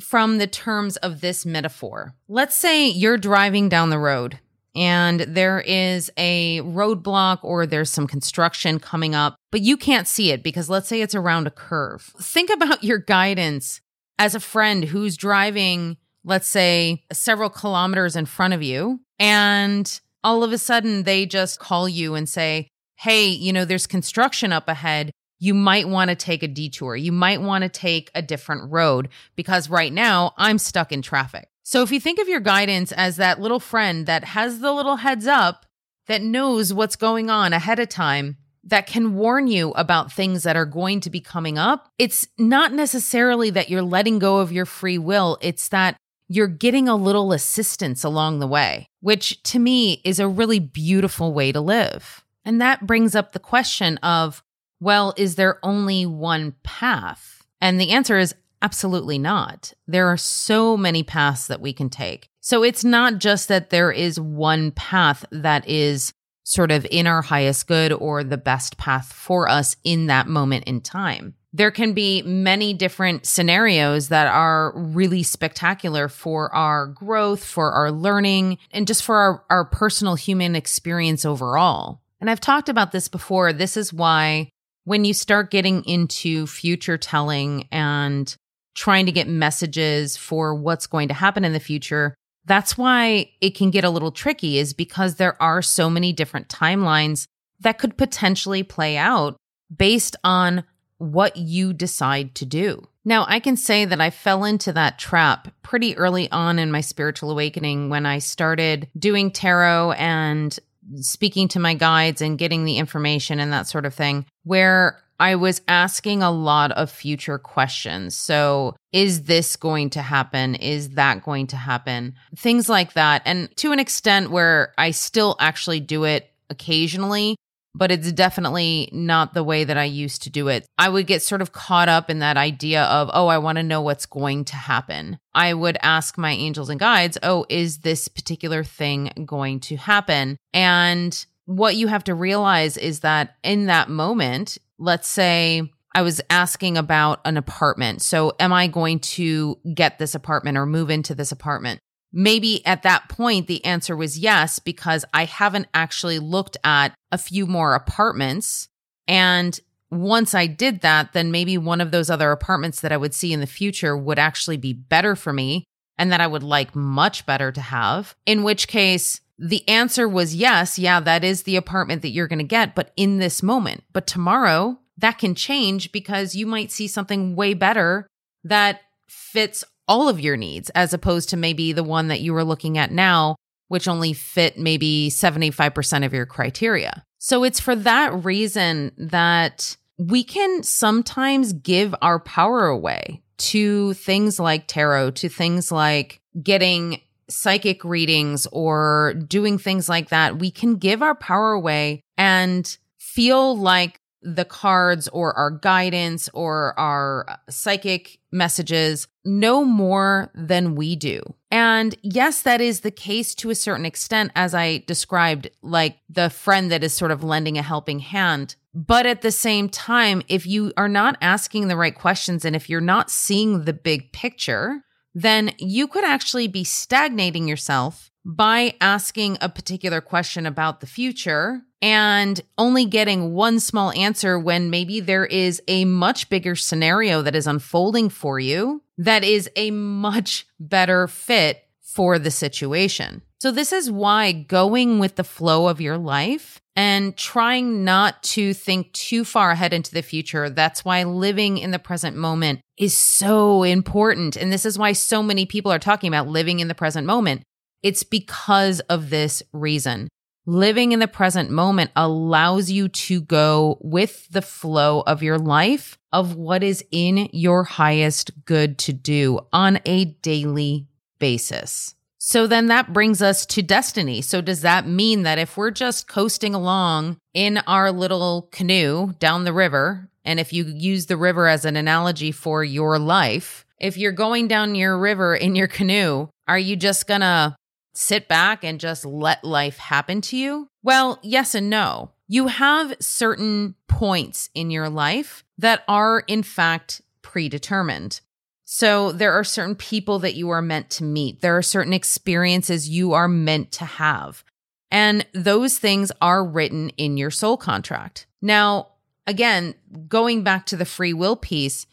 from 0.00 0.38
the 0.38 0.46
terms 0.46 0.96
of 0.96 1.20
this 1.20 1.44
metaphor, 1.44 2.14
let's 2.28 2.56
say 2.56 2.88
you're 2.88 3.18
driving 3.18 3.68
down 3.68 3.90
the 3.90 3.98
road 3.98 4.38
and 4.74 5.20
there 5.20 5.60
is 5.60 6.10
a 6.16 6.62
roadblock 6.62 7.40
or 7.42 7.66
there's 7.66 7.90
some 7.90 8.06
construction 8.06 8.80
coming 8.80 9.14
up, 9.14 9.36
but 9.52 9.60
you 9.60 9.76
can't 9.76 10.08
see 10.08 10.30
it 10.30 10.42
because 10.42 10.70
let's 10.70 10.88
say 10.88 11.02
it's 11.02 11.14
around 11.14 11.46
a 11.46 11.50
curve. 11.50 12.10
Think 12.18 12.48
about 12.48 12.84
your 12.84 12.98
guidance 12.98 13.82
as 14.18 14.34
a 14.34 14.40
friend 14.40 14.82
who's 14.82 15.18
driving, 15.18 15.98
let's 16.24 16.48
say, 16.48 17.04
several 17.12 17.50
kilometers 17.50 18.16
in 18.16 18.24
front 18.24 18.54
of 18.54 18.62
you 18.62 19.00
and 19.18 20.00
all 20.26 20.42
of 20.42 20.50
a 20.50 20.58
sudden 20.58 21.04
they 21.04 21.24
just 21.24 21.60
call 21.60 21.88
you 21.88 22.16
and 22.16 22.28
say, 22.28 22.66
Hey, 22.96 23.28
you 23.28 23.52
know, 23.52 23.64
there's 23.64 23.86
construction 23.86 24.52
up 24.52 24.68
ahead. 24.68 25.12
You 25.38 25.54
might 25.54 25.88
want 25.88 26.10
to 26.10 26.16
take 26.16 26.42
a 26.42 26.48
detour. 26.48 26.96
You 26.96 27.12
might 27.12 27.40
want 27.40 27.62
to 27.62 27.68
take 27.68 28.10
a 28.12 28.22
different 28.22 28.72
road 28.72 29.08
because 29.36 29.70
right 29.70 29.92
now 29.92 30.34
I'm 30.36 30.58
stuck 30.58 30.90
in 30.90 31.00
traffic. 31.00 31.46
So 31.62 31.82
if 31.82 31.92
you 31.92 32.00
think 32.00 32.18
of 32.18 32.28
your 32.28 32.40
guidance 32.40 32.90
as 32.90 33.16
that 33.16 33.40
little 33.40 33.60
friend 33.60 34.06
that 34.06 34.24
has 34.24 34.58
the 34.58 34.72
little 34.72 34.96
heads 34.96 35.28
up 35.28 35.64
that 36.08 36.22
knows 36.22 36.74
what's 36.74 36.96
going 36.96 37.30
on 37.30 37.52
ahead 37.52 37.78
of 37.78 37.88
time, 37.88 38.36
that 38.64 38.88
can 38.88 39.14
warn 39.14 39.46
you 39.46 39.70
about 39.72 40.10
things 40.12 40.42
that 40.42 40.56
are 40.56 40.66
going 40.66 40.98
to 41.00 41.10
be 41.10 41.20
coming 41.20 41.56
up, 41.56 41.88
it's 41.98 42.26
not 42.36 42.72
necessarily 42.72 43.50
that 43.50 43.70
you're 43.70 43.80
letting 43.80 44.18
go 44.18 44.38
of 44.38 44.50
your 44.50 44.66
free 44.66 44.98
will. 44.98 45.38
It's 45.40 45.68
that 45.68 45.96
you're 46.28 46.48
getting 46.48 46.88
a 46.88 46.96
little 46.96 47.32
assistance 47.32 48.04
along 48.04 48.38
the 48.38 48.46
way, 48.46 48.88
which 49.00 49.42
to 49.44 49.58
me 49.58 50.00
is 50.04 50.18
a 50.18 50.28
really 50.28 50.58
beautiful 50.58 51.32
way 51.32 51.52
to 51.52 51.60
live. 51.60 52.24
And 52.44 52.60
that 52.60 52.86
brings 52.86 53.14
up 53.14 53.32
the 53.32 53.38
question 53.38 53.98
of, 53.98 54.42
well, 54.80 55.14
is 55.16 55.36
there 55.36 55.58
only 55.62 56.06
one 56.06 56.54
path? 56.62 57.44
And 57.60 57.80
the 57.80 57.90
answer 57.90 58.18
is 58.18 58.34
absolutely 58.62 59.18
not. 59.18 59.72
There 59.86 60.08
are 60.08 60.16
so 60.16 60.76
many 60.76 61.02
paths 61.02 61.46
that 61.46 61.60
we 61.60 61.72
can 61.72 61.88
take. 61.88 62.28
So 62.40 62.62
it's 62.62 62.84
not 62.84 63.18
just 63.18 63.48
that 63.48 63.70
there 63.70 63.90
is 63.90 64.20
one 64.20 64.70
path 64.72 65.24
that 65.30 65.68
is 65.68 66.12
sort 66.44 66.70
of 66.70 66.86
in 66.90 67.06
our 67.06 67.22
highest 67.22 67.66
good 67.66 67.92
or 67.92 68.22
the 68.22 68.36
best 68.36 68.76
path 68.78 69.12
for 69.12 69.48
us 69.48 69.74
in 69.82 70.06
that 70.06 70.28
moment 70.28 70.64
in 70.64 70.80
time 70.80 71.34
there 71.56 71.70
can 71.70 71.94
be 71.94 72.20
many 72.22 72.74
different 72.74 73.24
scenarios 73.24 74.08
that 74.08 74.26
are 74.26 74.72
really 74.76 75.22
spectacular 75.22 76.06
for 76.06 76.54
our 76.54 76.88
growth, 76.88 77.42
for 77.42 77.72
our 77.72 77.90
learning, 77.90 78.58
and 78.72 78.86
just 78.86 79.02
for 79.02 79.16
our, 79.16 79.44
our 79.48 79.64
personal 79.64 80.16
human 80.16 80.54
experience 80.54 81.24
overall. 81.24 82.02
And 82.20 82.28
I've 82.28 82.40
talked 82.40 82.68
about 82.68 82.92
this 82.92 83.08
before. 83.08 83.54
This 83.54 83.78
is 83.78 83.90
why 83.90 84.50
when 84.84 85.06
you 85.06 85.14
start 85.14 85.50
getting 85.50 85.82
into 85.84 86.46
future 86.46 86.98
telling 86.98 87.68
and 87.72 88.34
trying 88.74 89.06
to 89.06 89.12
get 89.12 89.26
messages 89.26 90.14
for 90.14 90.54
what's 90.54 90.86
going 90.86 91.08
to 91.08 91.14
happen 91.14 91.42
in 91.42 91.54
the 91.54 91.60
future, 91.60 92.14
that's 92.44 92.76
why 92.76 93.30
it 93.40 93.56
can 93.56 93.70
get 93.70 93.84
a 93.84 93.90
little 93.90 94.12
tricky, 94.12 94.58
is 94.58 94.74
because 94.74 95.14
there 95.14 95.40
are 95.42 95.62
so 95.62 95.88
many 95.88 96.12
different 96.12 96.48
timelines 96.48 97.24
that 97.60 97.78
could 97.78 97.96
potentially 97.96 98.62
play 98.62 98.98
out 98.98 99.38
based 99.74 100.16
on 100.22 100.62
what 100.98 101.36
you 101.36 101.72
decide 101.72 102.34
to 102.36 102.44
do. 102.44 102.86
Now, 103.04 103.24
I 103.28 103.38
can 103.38 103.56
say 103.56 103.84
that 103.84 104.00
I 104.00 104.10
fell 104.10 104.44
into 104.44 104.72
that 104.72 104.98
trap 104.98 105.48
pretty 105.62 105.96
early 105.96 106.30
on 106.32 106.58
in 106.58 106.72
my 106.72 106.80
spiritual 106.80 107.30
awakening 107.30 107.88
when 107.88 108.04
I 108.04 108.18
started 108.18 108.88
doing 108.98 109.30
tarot 109.30 109.92
and 109.92 110.58
speaking 110.96 111.48
to 111.48 111.60
my 111.60 111.74
guides 111.74 112.20
and 112.20 112.38
getting 112.38 112.64
the 112.64 112.78
information 112.78 113.38
and 113.38 113.52
that 113.52 113.68
sort 113.68 113.86
of 113.86 113.94
thing, 113.94 114.26
where 114.44 115.00
I 115.18 115.36
was 115.36 115.62
asking 115.68 116.22
a 116.22 116.30
lot 116.30 116.72
of 116.72 116.90
future 116.90 117.38
questions. 117.38 118.16
So, 118.16 118.76
is 118.92 119.24
this 119.24 119.56
going 119.56 119.90
to 119.90 120.02
happen? 120.02 120.54
Is 120.56 120.90
that 120.90 121.22
going 121.22 121.46
to 121.48 121.56
happen? 121.56 122.14
Things 122.36 122.68
like 122.68 122.94
that. 122.94 123.22
And 123.24 123.54
to 123.58 123.72
an 123.72 123.78
extent 123.78 124.30
where 124.30 124.74
I 124.76 124.90
still 124.90 125.36
actually 125.38 125.80
do 125.80 126.04
it 126.04 126.30
occasionally, 126.50 127.36
but 127.76 127.90
it's 127.90 128.10
definitely 128.12 128.88
not 128.90 129.34
the 129.34 129.44
way 129.44 129.64
that 129.64 129.76
I 129.76 129.84
used 129.84 130.22
to 130.22 130.30
do 130.30 130.48
it. 130.48 130.66
I 130.78 130.88
would 130.88 131.06
get 131.06 131.22
sort 131.22 131.42
of 131.42 131.52
caught 131.52 131.88
up 131.88 132.08
in 132.08 132.20
that 132.20 132.36
idea 132.36 132.84
of, 132.84 133.10
oh, 133.12 133.26
I 133.26 133.38
want 133.38 133.56
to 133.56 133.62
know 133.62 133.82
what's 133.82 134.06
going 134.06 134.46
to 134.46 134.56
happen. 134.56 135.18
I 135.34 135.52
would 135.52 135.76
ask 135.82 136.16
my 136.16 136.32
angels 136.32 136.70
and 136.70 136.80
guides, 136.80 137.18
oh, 137.22 137.44
is 137.50 137.78
this 137.78 138.08
particular 138.08 138.64
thing 138.64 139.10
going 139.26 139.60
to 139.60 139.76
happen? 139.76 140.38
And 140.54 141.26
what 141.44 141.76
you 141.76 141.88
have 141.88 142.04
to 142.04 142.14
realize 142.14 142.76
is 142.78 143.00
that 143.00 143.36
in 143.42 143.66
that 143.66 143.90
moment, 143.90 144.56
let's 144.78 145.08
say 145.08 145.70
I 145.94 146.02
was 146.02 146.20
asking 146.28 146.76
about 146.76 147.20
an 147.24 147.36
apartment. 147.36 148.02
So, 148.02 148.34
am 148.38 148.52
I 148.52 148.66
going 148.66 149.00
to 149.00 149.58
get 149.72 149.98
this 149.98 150.14
apartment 150.14 150.58
or 150.58 150.66
move 150.66 150.90
into 150.90 151.14
this 151.14 151.32
apartment? 151.32 151.80
Maybe 152.18 152.64
at 152.64 152.82
that 152.82 153.10
point, 153.10 153.46
the 153.46 153.62
answer 153.62 153.94
was 153.94 154.18
yes, 154.18 154.58
because 154.58 155.04
I 155.12 155.26
haven't 155.26 155.68
actually 155.74 156.18
looked 156.18 156.56
at 156.64 156.94
a 157.12 157.18
few 157.18 157.46
more 157.46 157.74
apartments. 157.74 158.68
And 159.06 159.60
once 159.90 160.34
I 160.34 160.46
did 160.46 160.80
that, 160.80 161.12
then 161.12 161.30
maybe 161.30 161.58
one 161.58 161.82
of 161.82 161.90
those 161.90 162.08
other 162.08 162.32
apartments 162.32 162.80
that 162.80 162.90
I 162.90 162.96
would 162.96 163.12
see 163.12 163.34
in 163.34 163.40
the 163.40 163.46
future 163.46 163.94
would 163.94 164.18
actually 164.18 164.56
be 164.56 164.72
better 164.72 165.14
for 165.14 165.34
me 165.34 165.64
and 165.98 166.10
that 166.10 166.22
I 166.22 166.26
would 166.26 166.42
like 166.42 166.74
much 166.74 167.26
better 167.26 167.52
to 167.52 167.60
have. 167.60 168.14
In 168.24 168.42
which 168.42 168.66
case, 168.66 169.20
the 169.38 169.68
answer 169.68 170.08
was 170.08 170.34
yes, 170.34 170.78
yeah, 170.78 171.00
that 171.00 171.22
is 171.22 171.42
the 171.42 171.56
apartment 171.56 172.00
that 172.00 172.12
you're 172.12 172.28
going 172.28 172.38
to 172.38 172.44
get, 172.44 172.74
but 172.74 172.92
in 172.96 173.18
this 173.18 173.42
moment. 173.42 173.84
But 173.92 174.06
tomorrow, 174.06 174.78
that 174.96 175.18
can 175.18 175.34
change 175.34 175.92
because 175.92 176.34
you 176.34 176.46
might 176.46 176.72
see 176.72 176.88
something 176.88 177.36
way 177.36 177.52
better 177.52 178.06
that 178.42 178.80
fits 179.06 179.64
all 179.88 180.08
of 180.08 180.20
your 180.20 180.36
needs 180.36 180.70
as 180.70 180.92
opposed 180.92 181.28
to 181.30 181.36
maybe 181.36 181.72
the 181.72 181.84
one 181.84 182.08
that 182.08 182.20
you 182.20 182.32
were 182.32 182.44
looking 182.44 182.78
at 182.78 182.90
now, 182.90 183.36
which 183.68 183.88
only 183.88 184.12
fit 184.12 184.58
maybe 184.58 185.08
75% 185.10 186.04
of 186.04 186.12
your 186.12 186.26
criteria. 186.26 187.04
So 187.18 187.44
it's 187.44 187.60
for 187.60 187.74
that 187.76 188.24
reason 188.24 188.92
that 188.98 189.76
we 189.98 190.22
can 190.22 190.62
sometimes 190.62 191.52
give 191.52 191.94
our 192.02 192.20
power 192.20 192.66
away 192.66 193.22
to 193.38 193.94
things 193.94 194.38
like 194.38 194.66
tarot, 194.66 195.12
to 195.12 195.28
things 195.28 195.72
like 195.72 196.20
getting 196.42 197.00
psychic 197.28 197.84
readings 197.84 198.46
or 198.52 199.14
doing 199.26 199.58
things 199.58 199.88
like 199.88 200.10
that. 200.10 200.38
We 200.38 200.50
can 200.50 200.76
give 200.76 201.02
our 201.02 201.14
power 201.14 201.52
away 201.52 202.02
and 202.16 202.76
feel 202.98 203.56
like 203.56 204.00
the 204.26 204.44
cards 204.44 205.06
or 205.08 205.32
our 205.34 205.52
guidance 205.52 206.28
or 206.34 206.78
our 206.78 207.24
uh, 207.30 207.36
psychic 207.48 208.18
messages 208.32 209.06
know 209.24 209.64
more 209.64 210.30
than 210.34 210.74
we 210.74 210.96
do. 210.96 211.22
And 211.52 211.94
yes, 212.02 212.42
that 212.42 212.60
is 212.60 212.80
the 212.80 212.90
case 212.90 213.34
to 213.36 213.50
a 213.50 213.54
certain 213.54 213.86
extent, 213.86 214.32
as 214.34 214.52
I 214.52 214.78
described, 214.86 215.48
like 215.62 215.98
the 216.10 216.28
friend 216.28 216.72
that 216.72 216.82
is 216.82 216.92
sort 216.92 217.12
of 217.12 217.22
lending 217.22 217.56
a 217.56 217.62
helping 217.62 218.00
hand. 218.00 218.56
But 218.74 219.06
at 219.06 219.22
the 219.22 219.30
same 219.30 219.68
time, 219.68 220.22
if 220.28 220.44
you 220.44 220.72
are 220.76 220.88
not 220.88 221.16
asking 221.20 221.68
the 221.68 221.76
right 221.76 221.94
questions 221.94 222.44
and 222.44 222.56
if 222.56 222.68
you're 222.68 222.80
not 222.80 223.10
seeing 223.10 223.64
the 223.64 223.72
big 223.72 224.12
picture, 224.12 224.82
then 225.14 225.52
you 225.58 225.86
could 225.86 226.04
actually 226.04 226.48
be 226.48 226.64
stagnating 226.64 227.48
yourself 227.48 228.10
by 228.26 228.74
asking 228.80 229.38
a 229.40 229.48
particular 229.48 230.00
question 230.00 230.46
about 230.46 230.80
the 230.80 230.86
future 230.86 231.62
and 231.80 232.40
only 232.58 232.84
getting 232.84 233.34
one 233.34 233.60
small 233.60 233.92
answer 233.92 234.36
when 234.36 234.68
maybe 234.68 234.98
there 234.98 235.24
is 235.24 235.62
a 235.68 235.84
much 235.84 236.28
bigger 236.28 236.56
scenario 236.56 237.22
that 237.22 237.36
is 237.36 237.46
unfolding 237.46 238.08
for 238.08 238.40
you 238.40 238.82
that 238.98 239.22
is 239.22 239.48
a 239.54 239.70
much 239.70 240.46
better 240.58 241.06
fit 241.06 241.62
for 241.80 242.18
the 242.18 242.30
situation. 242.30 243.22
So, 243.40 243.52
this 243.52 243.72
is 243.72 243.90
why 243.90 244.32
going 244.32 244.98
with 244.98 245.16
the 245.16 245.24
flow 245.24 245.68
of 245.68 245.80
your 245.80 245.98
life 245.98 246.60
and 246.74 247.16
trying 247.16 247.84
not 247.84 248.22
to 248.22 248.54
think 248.54 248.92
too 248.92 249.24
far 249.24 249.50
ahead 249.50 249.72
into 249.72 249.92
the 249.92 250.02
future. 250.02 250.50
That's 250.50 250.84
why 250.84 251.04
living 251.04 251.58
in 251.58 251.70
the 251.70 251.78
present 251.78 252.16
moment 252.16 252.60
is 252.78 252.96
so 252.96 253.62
important. 253.62 254.36
And 254.36 254.52
this 254.52 254.66
is 254.66 254.78
why 254.78 254.92
so 254.92 255.22
many 255.22 255.46
people 255.46 255.70
are 255.70 255.78
talking 255.78 256.08
about 256.08 256.28
living 256.28 256.60
in 256.60 256.68
the 256.68 256.74
present 256.74 257.06
moment 257.06 257.42
it's 257.86 258.02
because 258.02 258.80
of 258.80 259.10
this 259.10 259.44
reason. 259.52 260.08
Living 260.44 260.90
in 260.90 260.98
the 260.98 261.06
present 261.06 261.50
moment 261.50 261.92
allows 261.94 262.68
you 262.68 262.88
to 262.88 263.20
go 263.20 263.78
with 263.80 264.26
the 264.28 264.42
flow 264.42 265.02
of 265.02 265.22
your 265.22 265.38
life 265.38 265.96
of 266.12 266.34
what 266.34 266.64
is 266.64 266.84
in 266.90 267.28
your 267.32 267.62
highest 267.62 268.44
good 268.44 268.76
to 268.78 268.92
do 268.92 269.38
on 269.52 269.78
a 269.86 270.04
daily 270.04 270.88
basis. 271.20 271.94
So 272.18 272.48
then 272.48 272.66
that 272.66 272.92
brings 272.92 273.22
us 273.22 273.46
to 273.46 273.62
destiny. 273.62 274.20
So 274.20 274.40
does 274.40 274.62
that 274.62 274.88
mean 274.88 275.22
that 275.22 275.38
if 275.38 275.56
we're 275.56 275.70
just 275.70 276.08
coasting 276.08 276.56
along 276.56 277.18
in 277.34 277.58
our 277.68 277.92
little 277.92 278.48
canoe 278.50 279.12
down 279.20 279.44
the 279.44 279.52
river, 279.52 280.10
and 280.24 280.40
if 280.40 280.52
you 280.52 280.64
use 280.64 281.06
the 281.06 281.16
river 281.16 281.46
as 281.46 281.64
an 281.64 281.76
analogy 281.76 282.32
for 282.32 282.64
your 282.64 282.98
life, 282.98 283.64
if 283.78 283.96
you're 283.96 284.10
going 284.10 284.48
down 284.48 284.74
your 284.74 284.98
river 284.98 285.36
in 285.36 285.54
your 285.54 285.68
canoe, 285.68 286.26
are 286.48 286.58
you 286.58 286.74
just 286.74 287.06
gonna 287.06 287.54
sit 287.96 288.28
back 288.28 288.62
and 288.62 288.78
just 288.78 289.04
let 289.04 289.44
life 289.44 289.78
happen 289.78 290.20
to 290.22 290.36
you? 290.36 290.68
Well, 290.82 291.18
yes 291.22 291.54
and 291.54 291.70
no. 291.70 292.10
You 292.28 292.48
have 292.48 292.96
certain 293.00 293.74
points 293.88 294.50
in 294.54 294.70
your 294.70 294.88
life 294.88 295.44
that 295.58 295.82
are, 295.88 296.20
in 296.26 296.42
fact, 296.42 297.00
predetermined. 297.22 298.20
So 298.64 299.12
there 299.12 299.32
are 299.32 299.44
certain 299.44 299.76
people 299.76 300.18
that 300.18 300.34
you 300.34 300.50
are 300.50 300.62
meant 300.62 300.90
to 300.90 301.04
meet. 301.04 301.40
There 301.40 301.56
are 301.56 301.62
certain 301.62 301.92
experiences 301.92 302.88
you 302.88 303.12
are 303.12 303.28
meant 303.28 303.70
to 303.72 303.84
have. 303.84 304.44
And 304.90 305.24
those 305.32 305.78
things 305.78 306.10
are 306.20 306.44
written 306.44 306.90
in 306.90 307.16
your 307.16 307.30
soul 307.30 307.56
contract. 307.56 308.26
Now, 308.42 308.88
again, 309.26 309.74
going 310.08 310.42
back 310.42 310.66
to 310.66 310.76
the 310.76 310.84
free 310.84 311.12
will 311.12 311.36
piece, 311.36 311.86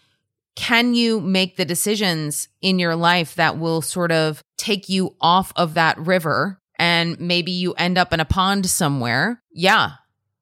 can 0.56 0.94
you 0.94 1.20
make 1.20 1.58
the 1.58 1.66
decisions 1.66 2.48
in 2.62 2.80
your 2.80 2.96
life 2.96 3.36
that 3.36 3.58
will 3.58 3.82
sort 3.82 4.12
of 4.12 4.44
take 4.58 4.90
you 4.90 5.16
off 5.20 5.52
of 5.56 5.74
that 5.74 5.98
river 5.98 6.60
and 6.78 7.20
maybe 7.20 7.52
you 7.52 7.74
end 7.74 7.98
up 7.98 8.14
in 8.14 8.20
a 8.20 8.26
pond 8.26 8.66
somewhere? 8.68 9.42
Yeah, 9.52 9.92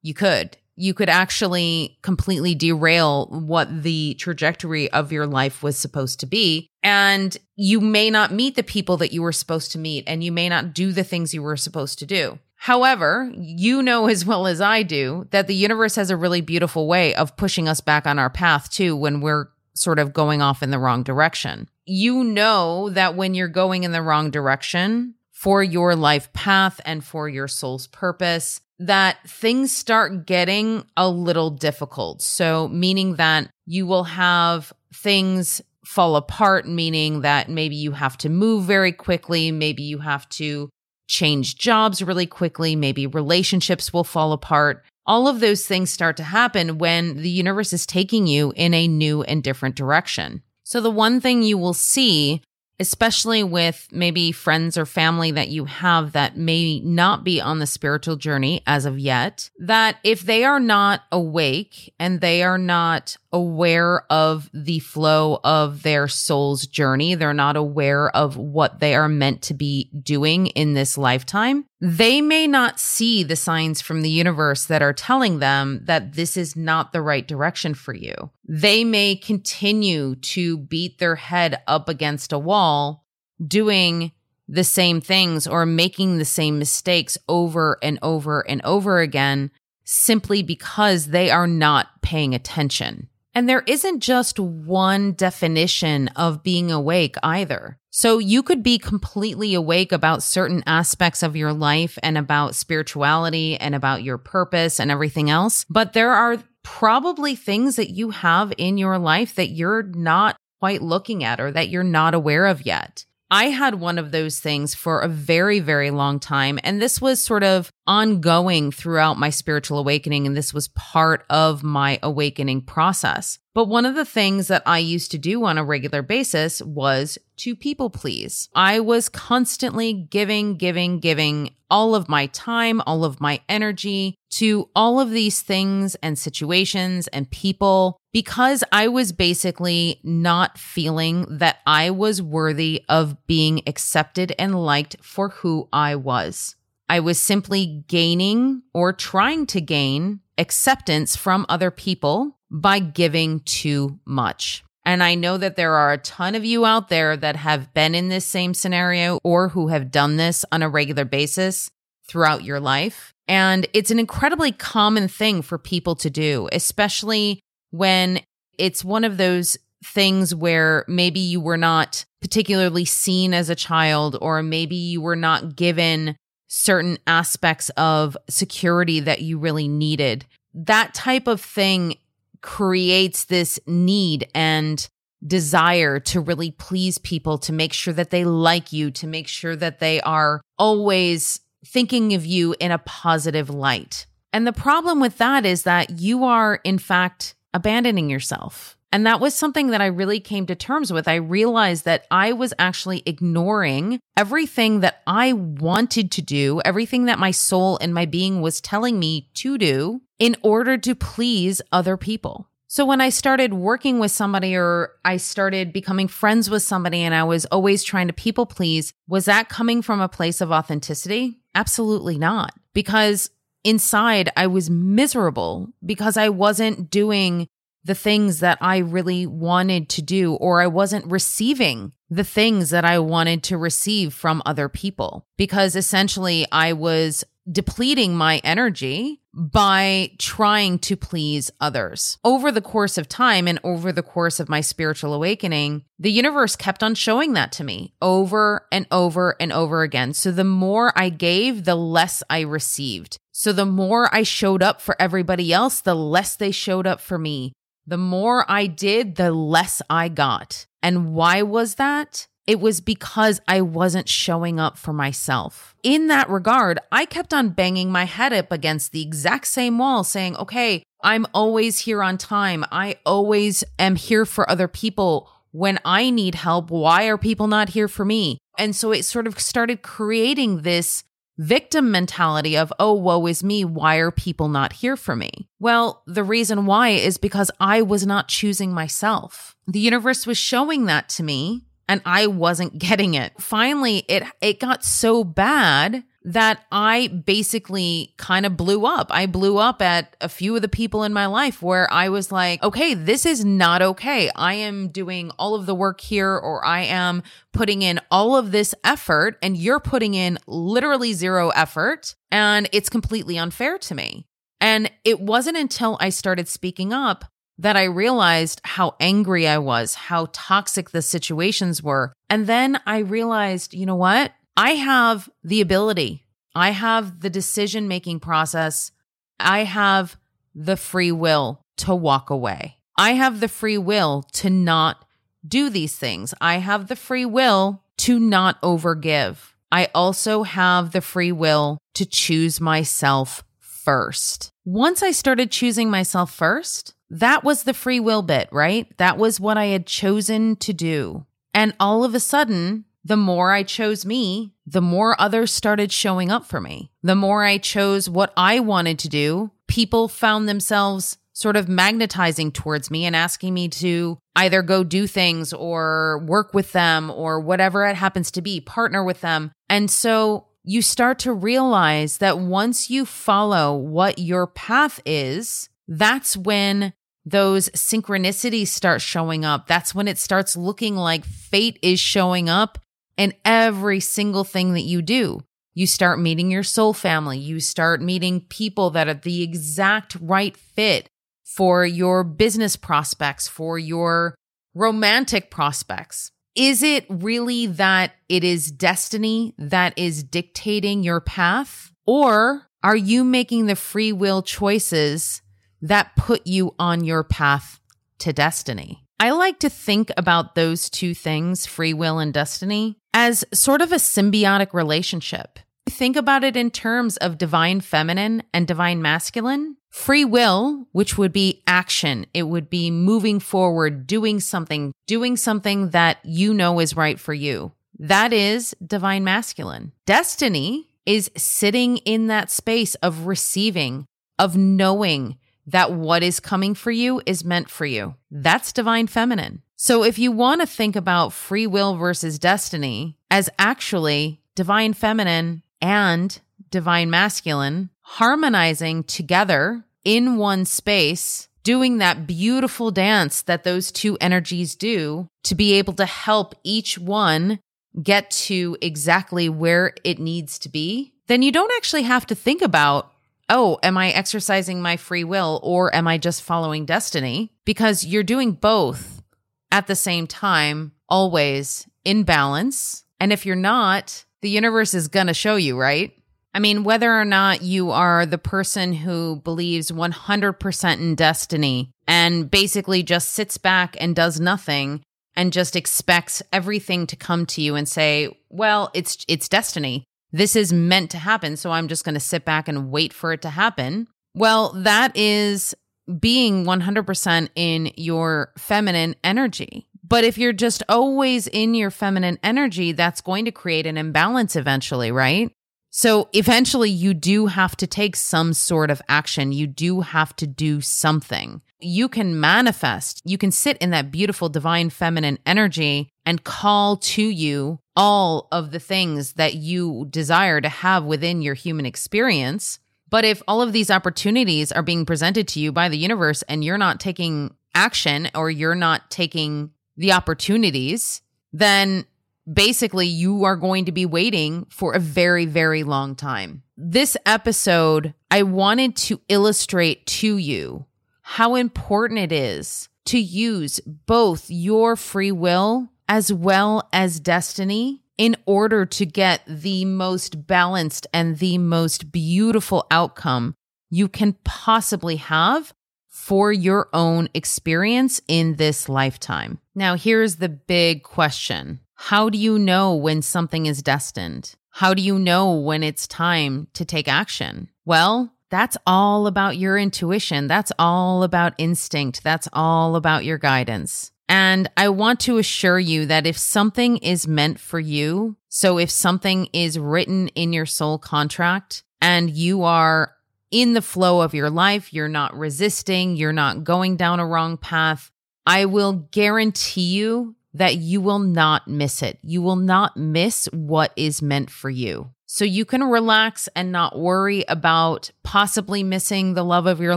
you 0.02 0.14
could. 0.14 0.56
You 0.74 0.94
could 0.94 1.08
actually 1.08 1.98
completely 2.02 2.54
derail 2.54 3.26
what 3.26 3.82
the 3.82 4.14
trajectory 4.14 4.90
of 4.90 5.12
your 5.12 5.26
life 5.26 5.62
was 5.62 5.76
supposed 5.76 6.20
to 6.20 6.26
be. 6.26 6.68
And 6.82 7.36
you 7.56 7.80
may 7.80 8.10
not 8.10 8.32
meet 8.32 8.56
the 8.56 8.62
people 8.62 8.96
that 8.98 9.12
you 9.12 9.22
were 9.22 9.32
supposed 9.32 9.70
to 9.72 9.78
meet, 9.78 10.04
and 10.06 10.24
you 10.24 10.32
may 10.32 10.48
not 10.48 10.72
do 10.72 10.92
the 10.92 11.04
things 11.04 11.34
you 11.34 11.42
were 11.42 11.56
supposed 11.56 11.98
to 12.00 12.06
do. 12.06 12.38
However, 12.56 13.30
you 13.36 13.82
know 13.82 14.06
as 14.06 14.24
well 14.24 14.46
as 14.46 14.60
I 14.60 14.84
do 14.84 15.26
that 15.30 15.48
the 15.48 15.54
universe 15.54 15.96
has 15.96 16.10
a 16.10 16.16
really 16.16 16.40
beautiful 16.40 16.86
way 16.86 17.12
of 17.12 17.36
pushing 17.36 17.68
us 17.68 17.80
back 17.80 18.06
on 18.06 18.20
our 18.20 18.30
path 18.30 18.70
too 18.70 18.96
when 18.96 19.20
we're 19.20 19.48
sort 19.74 19.98
of 19.98 20.12
going 20.12 20.42
off 20.42 20.62
in 20.62 20.70
the 20.70 20.78
wrong 20.78 21.02
direction. 21.02 21.68
You 21.84 22.24
know 22.24 22.90
that 22.90 23.16
when 23.16 23.34
you're 23.34 23.48
going 23.48 23.84
in 23.84 23.92
the 23.92 24.02
wrong 24.02 24.30
direction 24.30 25.14
for 25.32 25.62
your 25.62 25.96
life 25.96 26.32
path 26.32 26.80
and 26.84 27.02
for 27.02 27.28
your 27.28 27.48
soul's 27.48 27.86
purpose, 27.88 28.60
that 28.78 29.18
things 29.28 29.74
start 29.74 30.26
getting 30.26 30.84
a 30.96 31.08
little 31.08 31.50
difficult. 31.50 32.22
So, 32.22 32.68
meaning 32.68 33.16
that 33.16 33.48
you 33.66 33.86
will 33.86 34.04
have 34.04 34.72
things 34.94 35.60
fall 35.84 36.16
apart, 36.16 36.68
meaning 36.68 37.22
that 37.22 37.48
maybe 37.48 37.76
you 37.76 37.92
have 37.92 38.16
to 38.18 38.28
move 38.28 38.64
very 38.64 38.92
quickly, 38.92 39.50
maybe 39.50 39.82
you 39.82 39.98
have 39.98 40.28
to 40.30 40.70
change 41.08 41.56
jobs 41.56 42.02
really 42.02 42.26
quickly, 42.26 42.76
maybe 42.76 43.06
relationships 43.06 43.92
will 43.92 44.04
fall 44.04 44.32
apart 44.32 44.84
all 45.06 45.28
of 45.28 45.40
those 45.40 45.66
things 45.66 45.90
start 45.90 46.16
to 46.18 46.22
happen 46.22 46.78
when 46.78 47.16
the 47.16 47.30
universe 47.30 47.72
is 47.72 47.86
taking 47.86 48.26
you 48.26 48.52
in 48.56 48.74
a 48.74 48.88
new 48.88 49.22
and 49.22 49.42
different 49.42 49.74
direction. 49.74 50.42
So, 50.64 50.80
the 50.80 50.90
one 50.90 51.20
thing 51.20 51.42
you 51.42 51.58
will 51.58 51.74
see 51.74 52.42
especially 52.82 53.44
with 53.44 53.86
maybe 53.92 54.32
friends 54.32 54.76
or 54.76 54.84
family 54.84 55.30
that 55.30 55.48
you 55.48 55.66
have 55.66 56.12
that 56.12 56.36
may 56.36 56.80
not 56.80 57.22
be 57.22 57.40
on 57.40 57.60
the 57.60 57.66
spiritual 57.66 58.16
journey 58.16 58.60
as 58.66 58.84
of 58.84 58.98
yet, 58.98 59.50
that 59.58 59.98
if 60.02 60.22
they 60.22 60.44
are 60.44 60.58
not 60.58 61.02
awake 61.12 61.94
and 62.00 62.20
they 62.20 62.42
are 62.42 62.58
not 62.58 63.16
aware 63.32 64.04
of 64.10 64.50
the 64.52 64.78
flow 64.80 65.40
of 65.42 65.82
their 65.82 66.08
soul's 66.08 66.66
journey, 66.66 67.14
they're 67.14 67.32
not 67.32 67.56
aware 67.56 68.14
of 68.14 68.36
what 68.36 68.80
they 68.80 68.94
are 68.94 69.08
meant 69.08 69.42
to 69.42 69.54
be 69.54 69.90
doing 70.02 70.48
in 70.48 70.74
this 70.74 70.98
lifetime, 70.98 71.64
they 71.80 72.20
may 72.20 72.46
not 72.46 72.78
see 72.78 73.22
the 73.22 73.36
signs 73.36 73.80
from 73.80 74.02
the 74.02 74.10
universe 74.10 74.66
that 74.66 74.82
are 74.82 74.92
telling 74.92 75.38
them 75.38 75.80
that 75.84 76.12
this 76.12 76.36
is 76.36 76.54
not 76.54 76.92
the 76.92 77.02
right 77.02 77.26
direction 77.26 77.74
for 77.74 77.94
you. 77.94 78.14
They 78.46 78.84
may 78.84 79.16
continue 79.16 80.14
to 80.16 80.58
beat 80.58 80.98
their 80.98 81.16
head 81.16 81.60
up 81.66 81.88
against 81.88 82.32
a 82.32 82.38
wall 82.38 83.04
doing 83.44 84.12
the 84.48 84.64
same 84.64 85.00
things 85.00 85.46
or 85.46 85.64
making 85.64 86.18
the 86.18 86.24
same 86.24 86.58
mistakes 86.58 87.16
over 87.28 87.78
and 87.82 87.98
over 88.02 88.46
and 88.48 88.60
over 88.64 89.00
again 89.00 89.50
simply 89.84 90.42
because 90.42 91.06
they 91.06 91.30
are 91.30 91.46
not 91.46 92.02
paying 92.02 92.34
attention. 92.34 93.08
And 93.34 93.48
there 93.48 93.62
isn't 93.66 94.00
just 94.00 94.38
one 94.38 95.12
definition 95.12 96.08
of 96.08 96.42
being 96.42 96.70
awake 96.70 97.16
either. 97.22 97.78
So 97.90 98.18
you 98.18 98.42
could 98.42 98.62
be 98.62 98.78
completely 98.78 99.54
awake 99.54 99.92
about 99.92 100.22
certain 100.22 100.62
aspects 100.66 101.22
of 101.22 101.36
your 101.36 101.52
life 101.52 101.98
and 102.02 102.18
about 102.18 102.54
spirituality 102.54 103.56
and 103.56 103.74
about 103.74 104.02
your 104.02 104.18
purpose 104.18 104.78
and 104.78 104.90
everything 104.90 105.30
else. 105.30 105.64
But 105.68 105.92
there 105.92 106.12
are 106.12 106.42
probably 106.62 107.34
things 107.34 107.76
that 107.76 107.90
you 107.90 108.10
have 108.10 108.52
in 108.56 108.78
your 108.78 108.98
life 108.98 109.34
that 109.34 109.48
you're 109.48 109.82
not 109.82 110.36
quite 110.60 110.82
looking 110.82 111.24
at 111.24 111.40
or 111.40 111.50
that 111.50 111.68
you're 111.68 111.82
not 111.82 112.14
aware 112.14 112.46
of 112.46 112.64
yet. 112.64 113.04
I 113.32 113.46
had 113.46 113.76
one 113.76 113.98
of 113.98 114.10
those 114.10 114.40
things 114.40 114.74
for 114.74 115.00
a 115.00 115.08
very, 115.08 115.58
very 115.58 115.90
long 115.90 116.20
time. 116.20 116.58
And 116.62 116.82
this 116.82 117.00
was 117.00 117.18
sort 117.18 117.42
of 117.42 117.72
ongoing 117.86 118.70
throughout 118.70 119.18
my 119.18 119.30
spiritual 119.30 119.78
awakening. 119.78 120.26
And 120.26 120.36
this 120.36 120.52
was 120.52 120.68
part 120.68 121.24
of 121.30 121.62
my 121.62 121.98
awakening 122.02 122.60
process. 122.60 123.38
But 123.54 123.68
one 123.68 123.86
of 123.86 123.94
the 123.94 124.04
things 124.04 124.48
that 124.48 124.62
I 124.66 124.78
used 124.78 125.10
to 125.12 125.18
do 125.18 125.46
on 125.46 125.56
a 125.56 125.64
regular 125.64 126.02
basis 126.02 126.60
was 126.60 127.16
to 127.38 127.56
people 127.56 127.88
please. 127.88 128.50
I 128.54 128.80
was 128.80 129.08
constantly 129.08 129.94
giving, 129.94 130.56
giving, 130.56 131.00
giving 131.00 131.54
all 131.70 131.94
of 131.94 132.10
my 132.10 132.26
time, 132.26 132.82
all 132.86 133.02
of 133.02 133.18
my 133.18 133.40
energy 133.48 134.14
to 134.32 134.68
all 134.76 135.00
of 135.00 135.10
these 135.10 135.40
things 135.40 135.94
and 135.96 136.18
situations 136.18 137.08
and 137.08 137.30
people 137.30 137.96
because 138.12 138.62
I 138.70 138.88
was 138.88 139.12
basically 139.12 140.00
not 140.04 140.58
feeling 140.58 141.26
that 141.38 141.58
I 141.66 141.90
was 141.90 142.20
worthy 142.20 142.84
of 142.88 143.26
being 143.26 143.62
accepted 143.66 144.34
and 144.38 144.64
liked 144.64 144.96
for 145.02 145.30
who 145.30 145.68
I 145.72 145.96
was. 145.96 146.56
I 146.88 147.00
was 147.00 147.18
simply 147.18 147.84
gaining 147.88 148.62
or 148.74 148.92
trying 148.92 149.46
to 149.46 149.60
gain 149.60 150.20
acceptance 150.36 151.16
from 151.16 151.46
other 151.48 151.70
people 151.70 152.38
by 152.50 152.80
giving 152.80 153.40
too 153.40 153.98
much. 154.04 154.62
And 154.84 155.02
I 155.02 155.14
know 155.14 155.38
that 155.38 155.56
there 155.56 155.74
are 155.74 155.92
a 155.92 155.98
ton 155.98 156.34
of 156.34 156.44
you 156.44 156.66
out 156.66 156.88
there 156.88 157.16
that 157.16 157.36
have 157.36 157.72
been 157.72 157.94
in 157.94 158.08
this 158.08 158.26
same 158.26 158.52
scenario 158.52 159.18
or 159.22 159.48
who 159.48 159.68
have 159.68 159.90
done 159.90 160.16
this 160.16 160.44
on 160.52 160.62
a 160.62 160.68
regular 160.68 161.04
basis 161.04 161.70
throughout 162.06 162.44
your 162.44 162.60
life. 162.60 163.14
And 163.28 163.66
it's 163.72 163.92
an 163.92 163.98
incredibly 163.98 164.52
common 164.52 165.08
thing 165.08 165.40
for 165.40 165.56
people 165.56 165.94
to 165.96 166.10
do, 166.10 166.48
especially 166.52 167.40
when 167.72 168.20
it's 168.56 168.84
one 168.84 169.02
of 169.02 169.16
those 169.16 169.58
things 169.84 170.32
where 170.32 170.84
maybe 170.86 171.18
you 171.18 171.40
were 171.40 171.56
not 171.56 172.04
particularly 172.20 172.84
seen 172.84 173.34
as 173.34 173.50
a 173.50 173.56
child, 173.56 174.16
or 174.22 174.42
maybe 174.42 174.76
you 174.76 175.00
were 175.00 175.16
not 175.16 175.56
given 175.56 176.14
certain 176.46 176.98
aspects 177.06 177.68
of 177.70 178.16
security 178.28 179.00
that 179.00 179.22
you 179.22 179.38
really 179.38 179.66
needed. 179.66 180.24
That 180.54 180.94
type 180.94 181.26
of 181.26 181.40
thing 181.40 181.96
creates 182.42 183.24
this 183.24 183.58
need 183.66 184.28
and 184.34 184.88
desire 185.26 185.98
to 186.00 186.20
really 186.20 186.50
please 186.50 186.98
people, 186.98 187.38
to 187.38 187.52
make 187.52 187.72
sure 187.72 187.94
that 187.94 188.10
they 188.10 188.24
like 188.24 188.72
you, 188.72 188.90
to 188.90 189.06
make 189.06 189.28
sure 189.28 189.56
that 189.56 189.78
they 189.78 190.00
are 190.02 190.40
always 190.58 191.40
thinking 191.64 192.12
of 192.14 192.26
you 192.26 192.54
in 192.60 192.70
a 192.70 192.78
positive 192.78 193.48
light. 193.48 194.06
And 194.32 194.46
the 194.46 194.52
problem 194.52 195.00
with 195.00 195.18
that 195.18 195.46
is 195.46 195.62
that 195.62 196.00
you 196.00 196.24
are, 196.24 196.60
in 196.64 196.78
fact, 196.78 197.34
abandoning 197.54 198.10
yourself. 198.10 198.76
And 198.92 199.06
that 199.06 199.20
was 199.20 199.34
something 199.34 199.68
that 199.68 199.80
I 199.80 199.86
really 199.86 200.20
came 200.20 200.44
to 200.46 200.54
terms 200.54 200.92
with. 200.92 201.08
I 201.08 201.14
realized 201.14 201.86
that 201.86 202.06
I 202.10 202.34
was 202.34 202.52
actually 202.58 203.02
ignoring 203.06 204.00
everything 204.18 204.80
that 204.80 205.00
I 205.06 205.32
wanted 205.32 206.10
to 206.12 206.22
do, 206.22 206.60
everything 206.62 207.06
that 207.06 207.18
my 207.18 207.30
soul 207.30 207.78
and 207.80 207.94
my 207.94 208.04
being 208.04 208.42
was 208.42 208.60
telling 208.60 208.98
me 208.98 209.30
to 209.34 209.56
do 209.56 210.02
in 210.18 210.36
order 210.42 210.76
to 210.76 210.94
please 210.94 211.62
other 211.72 211.96
people. 211.96 212.48
So 212.68 212.86
when 212.86 213.00
I 213.00 213.08
started 213.10 213.52
working 213.52 213.98
with 213.98 214.12
somebody 214.12 214.56
or 214.56 214.92
I 215.04 215.18
started 215.18 215.72
becoming 215.72 216.08
friends 216.08 216.48
with 216.48 216.62
somebody 216.62 217.00
and 217.00 217.14
I 217.14 217.24
was 217.24 217.44
always 217.46 217.82
trying 217.82 218.06
to 218.06 218.14
people 218.14 218.46
please, 218.46 218.92
was 219.06 219.26
that 219.26 219.48
coming 219.48 219.82
from 219.82 220.00
a 220.00 220.08
place 220.08 220.40
of 220.40 220.50
authenticity? 220.50 221.40
Absolutely 221.54 222.16
not. 222.16 222.54
Because 222.72 223.28
inside 223.64 224.30
I 224.36 224.46
was 224.46 224.70
miserable 224.70 225.68
because 225.84 226.16
I 226.16 226.28
wasn't 226.28 226.90
doing 226.90 227.48
the 227.84 227.94
things 227.94 228.40
that 228.40 228.58
I 228.60 228.78
really 228.78 229.26
wanted 229.26 229.88
to 229.90 230.02
do, 230.02 230.34
or 230.34 230.60
I 230.62 230.68
wasn't 230.68 231.10
receiving 231.10 231.92
the 232.08 232.24
things 232.24 232.70
that 232.70 232.84
I 232.84 232.98
wanted 232.98 233.42
to 233.44 233.56
receive 233.58 234.14
from 234.14 234.42
other 234.46 234.68
people. 234.68 235.26
Because 235.36 235.74
essentially 235.74 236.46
I 236.52 236.74
was 236.74 237.24
depleting 237.50 238.14
my 238.14 238.38
energy 238.44 239.20
by 239.34 240.10
trying 240.18 240.78
to 240.78 240.96
please 240.96 241.50
others. 241.60 242.18
Over 242.22 242.52
the 242.52 242.60
course 242.60 242.98
of 242.98 243.08
time 243.08 243.48
and 243.48 243.58
over 243.64 243.92
the 243.92 244.02
course 244.02 244.38
of 244.38 244.48
my 244.48 244.60
spiritual 244.60 245.14
awakening, 245.14 245.84
the 245.98 246.12
universe 246.12 246.54
kept 246.54 246.82
on 246.82 246.94
showing 246.94 247.32
that 247.32 247.52
to 247.52 247.64
me 247.64 247.94
over 248.02 248.66
and 248.70 248.86
over 248.90 249.36
and 249.40 249.52
over 249.52 249.82
again. 249.82 250.12
So 250.12 250.30
the 250.30 250.44
more 250.44 250.92
I 250.94 251.08
gave, 251.08 251.64
the 251.64 251.74
less 251.74 252.22
I 252.28 252.40
received. 252.40 253.16
So 253.32 253.52
the 253.52 253.66
more 253.66 254.14
I 254.14 254.22
showed 254.22 254.62
up 254.62 254.80
for 254.80 254.94
everybody 255.00 255.52
else, 255.52 255.80
the 255.80 255.94
less 255.94 256.36
they 256.36 256.50
showed 256.50 256.86
up 256.86 257.00
for 257.00 257.18
me. 257.18 257.52
The 257.86 257.96
more 257.98 258.44
I 258.48 258.66
did, 258.66 259.16
the 259.16 259.32
less 259.32 259.82
I 259.90 260.08
got. 260.08 260.66
And 260.82 261.14
why 261.14 261.42
was 261.42 261.76
that? 261.76 262.28
It 262.46 262.60
was 262.60 262.80
because 262.80 263.40
I 263.46 263.60
wasn't 263.60 264.08
showing 264.08 264.58
up 264.58 264.76
for 264.76 264.92
myself. 264.92 265.74
In 265.82 266.08
that 266.08 266.28
regard, 266.28 266.80
I 266.90 267.04
kept 267.04 267.32
on 267.32 267.50
banging 267.50 267.92
my 267.92 268.04
head 268.04 268.32
up 268.32 268.50
against 268.50 268.92
the 268.92 269.02
exact 269.02 269.46
same 269.46 269.78
wall, 269.78 270.02
saying, 270.02 270.36
okay, 270.36 270.82
I'm 271.02 271.26
always 271.34 271.80
here 271.80 272.02
on 272.02 272.18
time. 272.18 272.64
I 272.72 272.96
always 273.06 273.62
am 273.78 273.96
here 273.96 274.24
for 274.24 274.48
other 274.50 274.68
people. 274.68 275.30
When 275.52 275.78
I 275.84 276.10
need 276.10 276.34
help, 276.34 276.70
why 276.70 277.04
are 277.04 277.18
people 277.18 277.46
not 277.46 277.70
here 277.70 277.88
for 277.88 278.04
me? 278.04 278.38
And 278.58 278.74
so 278.74 278.90
it 278.92 279.04
sort 279.04 279.26
of 279.26 279.38
started 279.38 279.82
creating 279.82 280.62
this 280.62 281.04
victim 281.38 281.90
mentality 281.90 282.56
of, 282.56 282.72
oh, 282.78 282.92
woe 282.92 283.26
is 283.26 283.42
me. 283.42 283.64
Why 283.64 283.96
are 283.96 284.10
people 284.10 284.48
not 284.48 284.74
here 284.74 284.96
for 284.96 285.16
me? 285.16 285.48
Well, 285.58 286.02
the 286.06 286.24
reason 286.24 286.66
why 286.66 286.90
is 286.90 287.18
because 287.18 287.50
I 287.60 287.82
was 287.82 288.06
not 288.06 288.28
choosing 288.28 288.72
myself. 288.72 289.56
The 289.66 289.80
universe 289.80 290.26
was 290.26 290.38
showing 290.38 290.86
that 290.86 291.08
to 291.10 291.22
me 291.22 291.62
and 291.88 292.00
I 292.04 292.26
wasn't 292.26 292.78
getting 292.78 293.14
it. 293.14 293.32
Finally, 293.40 294.04
it, 294.08 294.24
it 294.40 294.60
got 294.60 294.84
so 294.84 295.24
bad 295.24 296.04
that 296.24 296.64
I 296.70 297.08
basically 297.08 298.14
kind 298.16 298.46
of 298.46 298.56
blew 298.56 298.86
up. 298.86 299.08
I 299.10 299.26
blew 299.26 299.58
up 299.58 299.82
at 299.82 300.16
a 300.20 300.28
few 300.28 300.54
of 300.54 300.62
the 300.62 300.68
people 300.68 301.02
in 301.02 301.12
my 301.12 301.26
life 301.26 301.62
where 301.62 301.92
I 301.92 302.08
was 302.10 302.30
like, 302.30 302.62
okay, 302.62 302.94
this 302.94 303.26
is 303.26 303.44
not 303.44 303.82
okay. 303.82 304.30
I 304.36 304.54
am 304.54 304.88
doing 304.88 305.32
all 305.38 305.54
of 305.54 305.66
the 305.66 305.74
work 305.74 306.00
here 306.00 306.30
or 306.30 306.64
I 306.64 306.82
am 306.82 307.22
putting 307.52 307.82
in 307.82 308.00
all 308.10 308.36
of 308.36 308.52
this 308.52 308.74
effort 308.84 309.36
and 309.42 309.56
you're 309.56 309.80
putting 309.80 310.14
in 310.14 310.38
literally 310.46 311.12
zero 311.12 311.48
effort 311.50 312.14
and 312.30 312.68
it's 312.72 312.88
completely 312.88 313.36
unfair 313.36 313.78
to 313.78 313.94
me. 313.94 314.26
And 314.60 314.92
it 315.04 315.18
wasn't 315.20 315.56
until 315.56 315.96
I 315.98 316.10
started 316.10 316.46
speaking 316.46 316.92
up 316.92 317.24
that 317.62 317.76
I 317.76 317.84
realized 317.84 318.60
how 318.64 318.96
angry 318.98 319.46
I 319.46 319.58
was, 319.58 319.94
how 319.94 320.28
toxic 320.32 320.90
the 320.90 321.00
situations 321.00 321.80
were. 321.80 322.12
And 322.28 322.48
then 322.48 322.80
I 322.86 322.98
realized, 322.98 323.72
you 323.72 323.86
know 323.86 323.96
what? 323.96 324.32
I 324.56 324.72
have 324.72 325.30
the 325.44 325.60
ability, 325.60 326.24
I 326.54 326.70
have 326.70 327.20
the 327.20 327.30
decision 327.30 327.86
making 327.86 328.18
process, 328.20 328.90
I 329.38 329.64
have 329.64 330.16
the 330.54 330.76
free 330.76 331.12
will 331.12 331.62
to 331.78 331.94
walk 331.94 332.30
away. 332.30 332.78
I 332.98 333.12
have 333.12 333.38
the 333.38 333.48
free 333.48 333.78
will 333.78 334.24
to 334.32 334.50
not 334.50 335.04
do 335.46 335.70
these 335.70 335.96
things. 335.96 336.34
I 336.40 336.56
have 336.58 336.88
the 336.88 336.96
free 336.96 337.24
will 337.24 337.82
to 337.98 338.18
not 338.18 338.60
overgive. 338.60 339.36
I 339.70 339.88
also 339.94 340.42
have 340.42 340.92
the 340.92 341.00
free 341.00 341.32
will 341.32 341.78
to 341.94 342.04
choose 342.04 342.60
myself 342.60 343.44
first. 343.58 344.50
Once 344.64 345.02
I 345.02 345.10
started 345.10 345.50
choosing 345.50 345.90
myself 345.90 346.32
first, 346.32 346.94
that 347.12 347.44
was 347.44 347.64
the 347.64 347.74
free 347.74 348.00
will 348.00 348.22
bit, 348.22 348.48
right? 348.50 348.86
That 348.96 349.18
was 349.18 349.38
what 349.38 349.58
I 349.58 349.66
had 349.66 349.86
chosen 349.86 350.56
to 350.56 350.72
do. 350.72 351.26
And 351.52 351.74
all 351.78 352.04
of 352.04 352.14
a 352.14 352.20
sudden, 352.20 352.86
the 353.04 353.18
more 353.18 353.52
I 353.52 353.64
chose 353.64 354.06
me, 354.06 354.54
the 354.66 354.80
more 354.80 355.20
others 355.20 355.52
started 355.52 355.92
showing 355.92 356.30
up 356.30 356.46
for 356.46 356.58
me. 356.58 356.90
The 357.02 357.14
more 357.14 357.44
I 357.44 357.58
chose 357.58 358.08
what 358.08 358.32
I 358.34 358.60
wanted 358.60 358.98
to 359.00 359.10
do, 359.10 359.50
people 359.68 360.08
found 360.08 360.48
themselves 360.48 361.18
sort 361.34 361.56
of 361.56 361.68
magnetizing 361.68 362.50
towards 362.50 362.90
me 362.90 363.04
and 363.04 363.14
asking 363.14 363.52
me 363.52 363.68
to 363.68 364.18
either 364.36 364.62
go 364.62 364.82
do 364.82 365.06
things 365.06 365.52
or 365.52 366.24
work 366.26 366.54
with 366.54 366.72
them 366.72 367.10
or 367.10 367.40
whatever 367.40 367.84
it 367.86 367.96
happens 367.96 368.30
to 368.30 368.40
be, 368.42 368.60
partner 368.60 369.04
with 369.04 369.20
them. 369.20 369.52
And 369.68 369.90
so 369.90 370.46
you 370.64 370.80
start 370.80 371.18
to 371.20 371.32
realize 371.34 372.18
that 372.18 372.38
once 372.38 372.88
you 372.88 373.04
follow 373.04 373.76
what 373.76 374.18
your 374.18 374.46
path 374.46 375.00
is, 375.04 375.68
that's 375.88 376.36
when 376.36 376.94
those 377.24 377.68
synchronicities 377.70 378.68
start 378.68 379.00
showing 379.00 379.44
up. 379.44 379.66
That's 379.66 379.94
when 379.94 380.08
it 380.08 380.18
starts 380.18 380.56
looking 380.56 380.96
like 380.96 381.24
fate 381.24 381.78
is 381.82 382.00
showing 382.00 382.48
up 382.48 382.78
in 383.16 383.34
every 383.44 384.00
single 384.00 384.44
thing 384.44 384.72
that 384.74 384.82
you 384.82 385.02
do. 385.02 385.40
You 385.74 385.86
start 385.86 386.18
meeting 386.18 386.50
your 386.50 386.62
soul 386.62 386.92
family. 386.92 387.38
You 387.38 387.60
start 387.60 388.02
meeting 388.02 388.40
people 388.48 388.90
that 388.90 389.08
are 389.08 389.14
the 389.14 389.42
exact 389.42 390.16
right 390.20 390.56
fit 390.56 391.08
for 391.44 391.84
your 391.84 392.24
business 392.24 392.76
prospects, 392.76 393.48
for 393.48 393.78
your 393.78 394.34
romantic 394.74 395.50
prospects. 395.50 396.30
Is 396.54 396.82
it 396.82 397.06
really 397.08 397.66
that 397.66 398.12
it 398.28 398.44
is 398.44 398.70
destiny 398.70 399.54
that 399.58 399.94
is 399.96 400.22
dictating 400.22 401.02
your 401.02 401.20
path? 401.20 401.92
Or 402.06 402.66
are 402.82 402.96
you 402.96 403.24
making 403.24 403.66
the 403.66 403.76
free 403.76 404.12
will 404.12 404.42
choices 404.42 405.41
that 405.82 406.16
put 406.16 406.46
you 406.46 406.74
on 406.78 407.04
your 407.04 407.22
path 407.24 407.80
to 408.20 408.32
destiny? 408.32 409.04
I 409.20 409.30
like 409.30 409.60
to 409.60 409.70
think 409.70 410.10
about 410.16 410.54
those 410.54 410.90
two 410.90 411.14
things, 411.14 411.66
free 411.66 411.94
will 411.94 412.18
and 412.18 412.32
destiny, 412.32 412.98
as 413.14 413.44
sort 413.52 413.80
of 413.80 413.92
a 413.92 413.96
symbiotic 413.96 414.72
relationship. 414.72 415.58
Think 415.88 416.16
about 416.16 416.44
it 416.44 416.56
in 416.56 416.70
terms 416.70 417.16
of 417.18 417.38
divine 417.38 417.80
feminine 417.80 418.42
and 418.54 418.66
divine 418.66 419.02
masculine. 419.02 419.76
Free 419.90 420.24
will, 420.24 420.88
which 420.92 421.18
would 421.18 421.32
be 421.32 421.62
action, 421.66 422.26
it 422.32 422.44
would 422.44 422.70
be 422.70 422.90
moving 422.90 423.40
forward, 423.40 424.06
doing 424.06 424.40
something, 424.40 424.92
doing 425.06 425.36
something 425.36 425.90
that 425.90 426.18
you 426.24 426.54
know 426.54 426.80
is 426.80 426.96
right 426.96 427.20
for 427.20 427.34
you. 427.34 427.72
That 427.98 428.32
is 428.32 428.74
divine 428.84 429.22
masculine. 429.22 429.92
Destiny 430.06 430.88
is 431.04 431.30
sitting 431.36 431.98
in 431.98 432.28
that 432.28 432.50
space 432.50 432.94
of 432.96 433.26
receiving, 433.26 434.06
of 434.38 434.56
knowing 434.56 435.38
that 435.66 435.92
what 435.92 436.22
is 436.22 436.40
coming 436.40 436.74
for 436.74 436.90
you 436.90 437.22
is 437.26 437.44
meant 437.44 437.70
for 437.70 437.86
you. 437.86 438.14
That's 438.30 438.72
divine 438.72 439.06
feminine. 439.06 439.62
So 439.76 440.04
if 440.04 440.18
you 440.18 440.30
want 440.32 440.60
to 440.60 440.66
think 440.66 440.96
about 440.96 441.32
free 441.32 441.66
will 441.66 441.96
versus 441.96 442.38
destiny 442.38 443.18
as 443.30 443.50
actually 443.58 444.40
divine 444.54 444.92
feminine 444.92 445.62
and 445.80 446.38
divine 446.70 447.10
masculine 447.10 447.90
harmonizing 448.00 449.04
together 449.04 449.84
in 450.04 450.36
one 450.36 450.64
space, 450.64 451.48
doing 451.62 451.98
that 451.98 452.26
beautiful 452.26 452.90
dance 452.90 453.42
that 453.42 453.64
those 453.64 453.92
two 453.92 454.18
energies 454.20 454.74
do 454.74 455.28
to 455.44 455.54
be 455.54 455.74
able 455.74 455.92
to 455.94 456.06
help 456.06 456.54
each 456.64 456.98
one 456.98 457.60
get 458.02 458.30
to 458.30 458.76
exactly 458.80 459.48
where 459.48 459.94
it 460.04 460.18
needs 460.18 460.58
to 460.58 460.68
be, 460.68 461.12
then 461.26 461.42
you 461.42 461.52
don't 461.52 461.72
actually 461.76 462.02
have 462.02 462.26
to 462.26 462.34
think 462.34 462.62
about, 462.62 463.11
oh, 463.52 463.78
am 463.82 463.98
I 463.98 464.10
exercising 464.10 464.80
my 464.80 464.96
free 464.96 465.24
will 465.24 465.60
or 465.62 465.94
am 465.94 466.08
I 466.08 466.16
just 466.16 466.42
following 466.42 466.86
destiny? 466.86 467.52
Because 467.66 468.04
you're 468.04 468.22
doing 468.22 468.52
both 468.52 469.22
at 469.70 469.86
the 469.86 469.94
same 469.94 470.26
time, 470.26 470.92
always 471.06 471.86
in 472.02 472.24
balance. 472.24 473.04
And 473.20 473.30
if 473.30 473.44
you're 473.44 473.54
not, 473.54 474.24
the 474.40 474.48
universe 474.48 474.94
is 474.94 475.08
going 475.08 475.26
to 475.26 475.34
show 475.34 475.56
you, 475.56 475.78
right? 475.78 476.12
I 476.54 476.60
mean, 476.60 476.82
whether 476.82 477.12
or 477.12 477.26
not 477.26 477.60
you 477.62 477.90
are 477.90 478.24
the 478.24 478.38
person 478.38 478.94
who 478.94 479.36
believes 479.36 479.90
100% 479.90 480.98
in 480.98 481.14
destiny 481.14 481.90
and 482.08 482.50
basically 482.50 483.02
just 483.02 483.32
sits 483.32 483.58
back 483.58 483.96
and 484.00 484.16
does 484.16 484.40
nothing 484.40 485.02
and 485.36 485.52
just 485.52 485.76
expects 485.76 486.42
everything 486.52 487.06
to 487.06 487.16
come 487.16 487.46
to 487.46 487.62
you 487.62 487.74
and 487.74 487.88
say, 487.88 488.28
"Well, 488.50 488.90
it's 488.92 489.24
it's 489.28 489.48
destiny. 489.48 490.04
This 490.32 490.56
is 490.56 490.72
meant 490.72 491.10
to 491.10 491.18
happen, 491.18 491.56
so 491.56 491.70
I'm 491.70 491.88
just 491.88 492.04
going 492.04 492.14
to 492.14 492.20
sit 492.20 492.44
back 492.44 492.68
and 492.68 492.90
wait 492.90 493.12
for 493.12 493.32
it 493.32 493.42
to 493.42 493.50
happen." 493.50 494.08
Well, 494.34 494.72
that 494.72 495.16
is 495.16 495.74
being 496.18 496.64
100% 496.64 497.50
in 497.54 497.92
your 497.96 498.52
feminine 498.58 499.14
energy. 499.22 499.86
But 500.02 500.24
if 500.24 500.36
you're 500.36 500.52
just 500.52 500.82
always 500.88 501.46
in 501.46 501.74
your 501.74 501.90
feminine 501.90 502.38
energy, 502.42 502.92
that's 502.92 503.20
going 503.20 503.44
to 503.44 503.52
create 503.52 503.86
an 503.86 503.96
imbalance 503.96 504.56
eventually, 504.56 505.12
right? 505.12 505.50
So 505.90 506.28
eventually 506.32 506.90
you 506.90 507.14
do 507.14 507.46
have 507.46 507.76
to 507.76 507.86
take 507.86 508.16
some 508.16 508.52
sort 508.54 508.90
of 508.90 509.02
action. 509.08 509.52
You 509.52 509.66
do 509.66 510.00
have 510.00 510.34
to 510.36 510.46
do 510.46 510.80
something. 510.80 511.60
You 511.82 512.08
can 512.08 512.38
manifest, 512.38 513.20
you 513.24 513.36
can 513.36 513.50
sit 513.50 513.76
in 513.78 513.90
that 513.90 514.10
beautiful 514.10 514.48
divine 514.48 514.90
feminine 514.90 515.38
energy 515.44 516.10
and 516.24 516.44
call 516.44 516.96
to 516.96 517.22
you 517.22 517.80
all 517.96 518.48
of 518.52 518.70
the 518.70 518.78
things 518.78 519.34
that 519.34 519.54
you 519.54 520.06
desire 520.08 520.60
to 520.60 520.68
have 520.68 521.04
within 521.04 521.42
your 521.42 521.54
human 521.54 521.84
experience. 521.84 522.78
But 523.10 523.24
if 523.24 523.42
all 523.46 523.60
of 523.60 523.72
these 523.72 523.90
opportunities 523.90 524.72
are 524.72 524.82
being 524.82 525.04
presented 525.04 525.48
to 525.48 525.60
you 525.60 525.72
by 525.72 525.88
the 525.88 525.98
universe 525.98 526.42
and 526.42 526.64
you're 526.64 526.78
not 526.78 527.00
taking 527.00 527.54
action 527.74 528.30
or 528.34 528.50
you're 528.50 528.74
not 528.74 529.10
taking 529.10 529.70
the 529.96 530.12
opportunities, 530.12 531.20
then 531.52 532.06
basically 532.50 533.06
you 533.06 533.44
are 533.44 533.56
going 533.56 533.84
to 533.84 533.92
be 533.92 534.06
waiting 534.06 534.66
for 534.70 534.94
a 534.94 534.98
very, 534.98 535.46
very 535.46 535.82
long 535.82 536.14
time. 536.14 536.62
This 536.76 537.16
episode, 537.26 538.14
I 538.30 538.42
wanted 538.42 538.96
to 538.96 539.20
illustrate 539.28 540.06
to 540.06 540.36
you 540.36 540.86
how 541.22 541.54
important 541.54 542.20
it 542.20 542.32
is 542.32 542.88
to 543.06 543.18
use 543.18 543.80
both 543.80 544.50
your 544.50 544.96
free 544.96 545.32
will 545.32 545.88
as 546.08 546.32
well 546.32 546.88
as 546.92 547.20
destiny 547.20 548.02
in 548.18 548.36
order 548.46 548.84
to 548.84 549.06
get 549.06 549.42
the 549.46 549.84
most 549.84 550.46
balanced 550.46 551.06
and 551.12 551.38
the 551.38 551.58
most 551.58 552.12
beautiful 552.12 552.86
outcome 552.90 553.54
you 553.90 554.08
can 554.08 554.34
possibly 554.44 555.16
have 555.16 555.72
for 556.08 556.52
your 556.52 556.88
own 556.92 557.28
experience 557.34 558.20
in 558.28 558.56
this 558.56 558.88
lifetime. 558.88 559.58
Now, 559.74 559.96
here's 559.96 560.36
the 560.36 560.48
big 560.48 561.02
question 561.02 561.80
how 561.94 562.28
do 562.30 562.38
you 562.38 562.58
know 562.58 562.94
when 562.94 563.22
something 563.22 563.66
is 563.66 563.82
destined? 563.82 564.54
How 564.70 564.92
do 564.94 565.02
you 565.02 565.18
know 565.18 565.54
when 565.54 565.82
it's 565.82 566.06
time 566.06 566.66
to 566.74 566.84
take 566.84 567.06
action? 567.06 567.68
Well, 567.84 568.31
that's 568.52 568.76
all 568.86 569.26
about 569.26 569.56
your 569.56 569.78
intuition. 569.78 570.46
That's 570.46 570.72
all 570.78 571.22
about 571.22 571.54
instinct. 571.56 572.22
That's 572.22 572.48
all 572.52 572.96
about 572.96 573.24
your 573.24 573.38
guidance. 573.38 574.12
And 574.28 574.70
I 574.76 574.90
want 574.90 575.20
to 575.20 575.38
assure 575.38 575.78
you 575.78 576.04
that 576.04 576.26
if 576.26 576.36
something 576.36 576.98
is 576.98 577.26
meant 577.26 577.58
for 577.58 577.80
you, 577.80 578.36
so 578.50 578.78
if 578.78 578.90
something 578.90 579.48
is 579.54 579.78
written 579.78 580.28
in 580.28 580.52
your 580.52 580.66
soul 580.66 580.98
contract 580.98 581.82
and 582.02 582.28
you 582.28 582.62
are 582.62 583.14
in 583.50 583.72
the 583.72 583.80
flow 583.80 584.20
of 584.20 584.34
your 584.34 584.50
life, 584.50 584.92
you're 584.92 585.08
not 585.08 585.34
resisting, 585.34 586.16
you're 586.16 586.30
not 586.30 586.62
going 586.62 586.96
down 586.96 587.20
a 587.20 587.26
wrong 587.26 587.56
path, 587.56 588.10
I 588.44 588.66
will 588.66 589.08
guarantee 589.12 589.96
you 589.96 590.36
that 590.52 590.76
you 590.76 591.00
will 591.00 591.20
not 591.20 591.66
miss 591.68 592.02
it. 592.02 592.18
You 592.20 592.42
will 592.42 592.56
not 592.56 592.98
miss 592.98 593.48
what 593.50 593.94
is 593.96 594.20
meant 594.20 594.50
for 594.50 594.68
you. 594.68 595.10
So 595.34 595.46
you 595.46 595.64
can 595.64 595.82
relax 595.84 596.46
and 596.54 596.70
not 596.70 596.98
worry 596.98 597.42
about 597.48 598.10
possibly 598.22 598.82
missing 598.82 599.32
the 599.32 599.42
love 599.42 599.64
of 599.64 599.80
your 599.80 599.96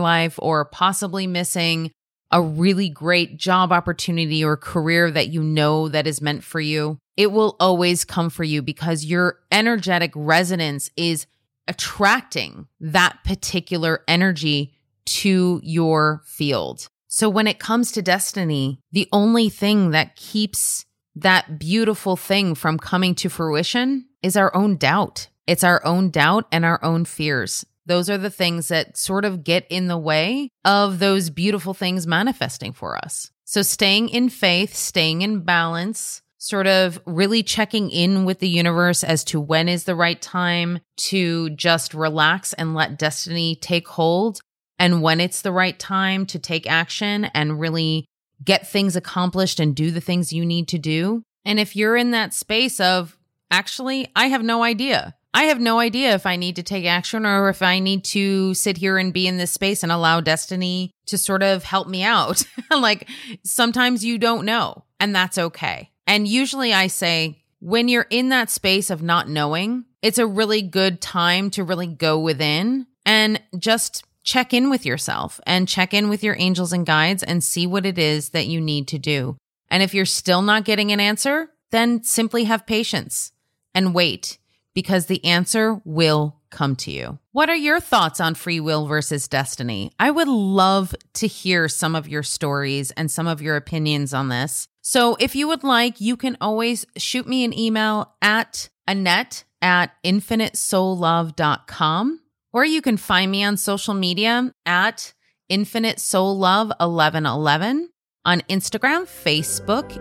life 0.00 0.38
or 0.40 0.64
possibly 0.64 1.26
missing 1.26 1.90
a 2.32 2.40
really 2.40 2.88
great 2.88 3.36
job 3.36 3.70
opportunity 3.70 4.42
or 4.42 4.56
career 4.56 5.10
that 5.10 5.28
you 5.28 5.42
know 5.42 5.90
that 5.90 6.06
is 6.06 6.22
meant 6.22 6.42
for 6.42 6.58
you. 6.58 6.96
It 7.18 7.32
will 7.32 7.54
always 7.60 8.02
come 8.02 8.30
for 8.30 8.44
you 8.44 8.62
because 8.62 9.04
your 9.04 9.38
energetic 9.52 10.10
resonance 10.14 10.90
is 10.96 11.26
attracting 11.68 12.66
that 12.80 13.18
particular 13.22 14.04
energy 14.08 14.72
to 15.04 15.60
your 15.62 16.22
field. 16.24 16.88
So 17.08 17.28
when 17.28 17.46
it 17.46 17.58
comes 17.58 17.92
to 17.92 18.00
destiny, 18.00 18.80
the 18.90 19.06
only 19.12 19.50
thing 19.50 19.90
that 19.90 20.16
keeps 20.16 20.86
that 21.14 21.58
beautiful 21.58 22.16
thing 22.16 22.54
from 22.54 22.78
coming 22.78 23.14
to 23.16 23.28
fruition 23.28 24.06
is 24.26 24.36
our 24.36 24.54
own 24.56 24.76
doubt. 24.76 25.28
It's 25.46 25.62
our 25.62 25.80
own 25.86 26.10
doubt 26.10 26.46
and 26.50 26.64
our 26.64 26.82
own 26.82 27.04
fears. 27.04 27.64
Those 27.86 28.10
are 28.10 28.18
the 28.18 28.28
things 28.28 28.66
that 28.68 28.96
sort 28.96 29.24
of 29.24 29.44
get 29.44 29.64
in 29.70 29.86
the 29.86 29.96
way 29.96 30.50
of 30.64 30.98
those 30.98 31.30
beautiful 31.30 31.72
things 31.72 32.08
manifesting 32.08 32.72
for 32.72 32.96
us. 32.96 33.30
So 33.44 33.62
staying 33.62 34.08
in 34.08 34.28
faith, 34.28 34.74
staying 34.74 35.22
in 35.22 35.42
balance, 35.42 36.22
sort 36.38 36.66
of 36.66 37.00
really 37.06 37.44
checking 37.44 37.88
in 37.88 38.24
with 38.24 38.40
the 38.40 38.48
universe 38.48 39.04
as 39.04 39.22
to 39.24 39.40
when 39.40 39.68
is 39.68 39.84
the 39.84 39.94
right 39.94 40.20
time 40.20 40.80
to 40.96 41.50
just 41.50 41.94
relax 41.94 42.52
and 42.54 42.74
let 42.74 42.98
destiny 42.98 43.54
take 43.54 43.86
hold 43.86 44.40
and 44.80 45.02
when 45.02 45.20
it's 45.20 45.42
the 45.42 45.52
right 45.52 45.78
time 45.78 46.26
to 46.26 46.40
take 46.40 46.68
action 46.68 47.26
and 47.26 47.60
really 47.60 48.06
get 48.44 48.66
things 48.66 48.96
accomplished 48.96 49.60
and 49.60 49.76
do 49.76 49.92
the 49.92 50.00
things 50.00 50.32
you 50.32 50.44
need 50.44 50.66
to 50.68 50.78
do. 50.78 51.22
And 51.44 51.60
if 51.60 51.76
you're 51.76 51.96
in 51.96 52.10
that 52.10 52.34
space 52.34 52.80
of, 52.80 53.15
actually, 53.50 54.08
I 54.14 54.26
have 54.26 54.42
no 54.42 54.62
idea. 54.62 55.14
I 55.36 55.44
have 55.44 55.60
no 55.60 55.78
idea 55.80 56.14
if 56.14 56.24
I 56.24 56.36
need 56.36 56.56
to 56.56 56.62
take 56.62 56.86
action 56.86 57.26
or 57.26 57.50
if 57.50 57.60
I 57.60 57.78
need 57.78 58.04
to 58.04 58.54
sit 58.54 58.78
here 58.78 58.96
and 58.96 59.12
be 59.12 59.26
in 59.26 59.36
this 59.36 59.50
space 59.50 59.82
and 59.82 59.92
allow 59.92 60.22
destiny 60.22 60.92
to 61.08 61.18
sort 61.18 61.42
of 61.42 61.62
help 61.62 61.88
me 61.88 62.02
out. 62.02 62.42
like 62.70 63.06
sometimes 63.44 64.02
you 64.02 64.16
don't 64.16 64.46
know, 64.46 64.84
and 64.98 65.14
that's 65.14 65.36
okay. 65.36 65.90
And 66.06 66.26
usually 66.26 66.72
I 66.72 66.86
say, 66.86 67.42
when 67.60 67.88
you're 67.88 68.06
in 68.08 68.30
that 68.30 68.48
space 68.48 68.88
of 68.88 69.02
not 69.02 69.28
knowing, 69.28 69.84
it's 70.00 70.18
a 70.18 70.26
really 70.26 70.62
good 70.62 71.02
time 71.02 71.50
to 71.50 71.64
really 71.64 71.86
go 71.86 72.18
within 72.18 72.86
and 73.04 73.38
just 73.58 74.04
check 74.22 74.54
in 74.54 74.70
with 74.70 74.86
yourself 74.86 75.38
and 75.46 75.68
check 75.68 75.92
in 75.92 76.08
with 76.08 76.24
your 76.24 76.36
angels 76.38 76.72
and 76.72 76.86
guides 76.86 77.22
and 77.22 77.44
see 77.44 77.66
what 77.66 77.84
it 77.84 77.98
is 77.98 78.30
that 78.30 78.46
you 78.46 78.60
need 78.60 78.88
to 78.88 78.98
do. 78.98 79.36
And 79.68 79.82
if 79.82 79.92
you're 79.92 80.06
still 80.06 80.40
not 80.40 80.64
getting 80.64 80.92
an 80.92 81.00
answer, 81.00 81.50
then 81.72 82.02
simply 82.04 82.44
have 82.44 82.66
patience 82.66 83.32
and 83.76 83.94
wait 83.94 84.38
because 84.74 85.06
the 85.06 85.24
answer 85.24 85.80
will 85.84 86.40
come 86.50 86.74
to 86.76 86.90
you. 86.90 87.18
What 87.32 87.48
are 87.48 87.56
your 87.56 87.78
thoughts 87.78 88.20
on 88.20 88.34
free 88.34 88.58
will 88.58 88.86
versus 88.86 89.28
destiny? 89.28 89.92
I 90.00 90.10
would 90.10 90.28
love 90.28 90.94
to 91.14 91.26
hear 91.26 91.68
some 91.68 91.94
of 91.94 92.08
your 92.08 92.22
stories 92.22 92.90
and 92.92 93.10
some 93.10 93.26
of 93.26 93.42
your 93.42 93.56
opinions 93.56 94.14
on 94.14 94.30
this. 94.30 94.66
So 94.80 95.16
if 95.20 95.36
you 95.36 95.46
would 95.48 95.62
like, 95.62 96.00
you 96.00 96.16
can 96.16 96.38
always 96.40 96.86
shoot 96.96 97.28
me 97.28 97.44
an 97.44 97.56
email 97.56 98.14
at 98.22 98.70
Annette 98.88 99.44
at 99.60 99.92
infinitesoullove.com 100.04 102.20
or 102.52 102.64
you 102.64 102.80
can 102.80 102.96
find 102.96 103.30
me 103.30 103.44
on 103.44 103.56
social 103.56 103.94
media 103.94 104.52
at 104.64 105.12
Infinite 105.48 106.00
Soul 106.00 106.36
Love 106.38 106.68
1111 106.80 107.90
on 108.24 108.40
Instagram, 108.48 109.04
Facebook, 109.04 109.92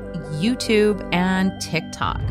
YouTube, 0.41 1.07
and 1.13 1.51
TikTok. 1.61 2.21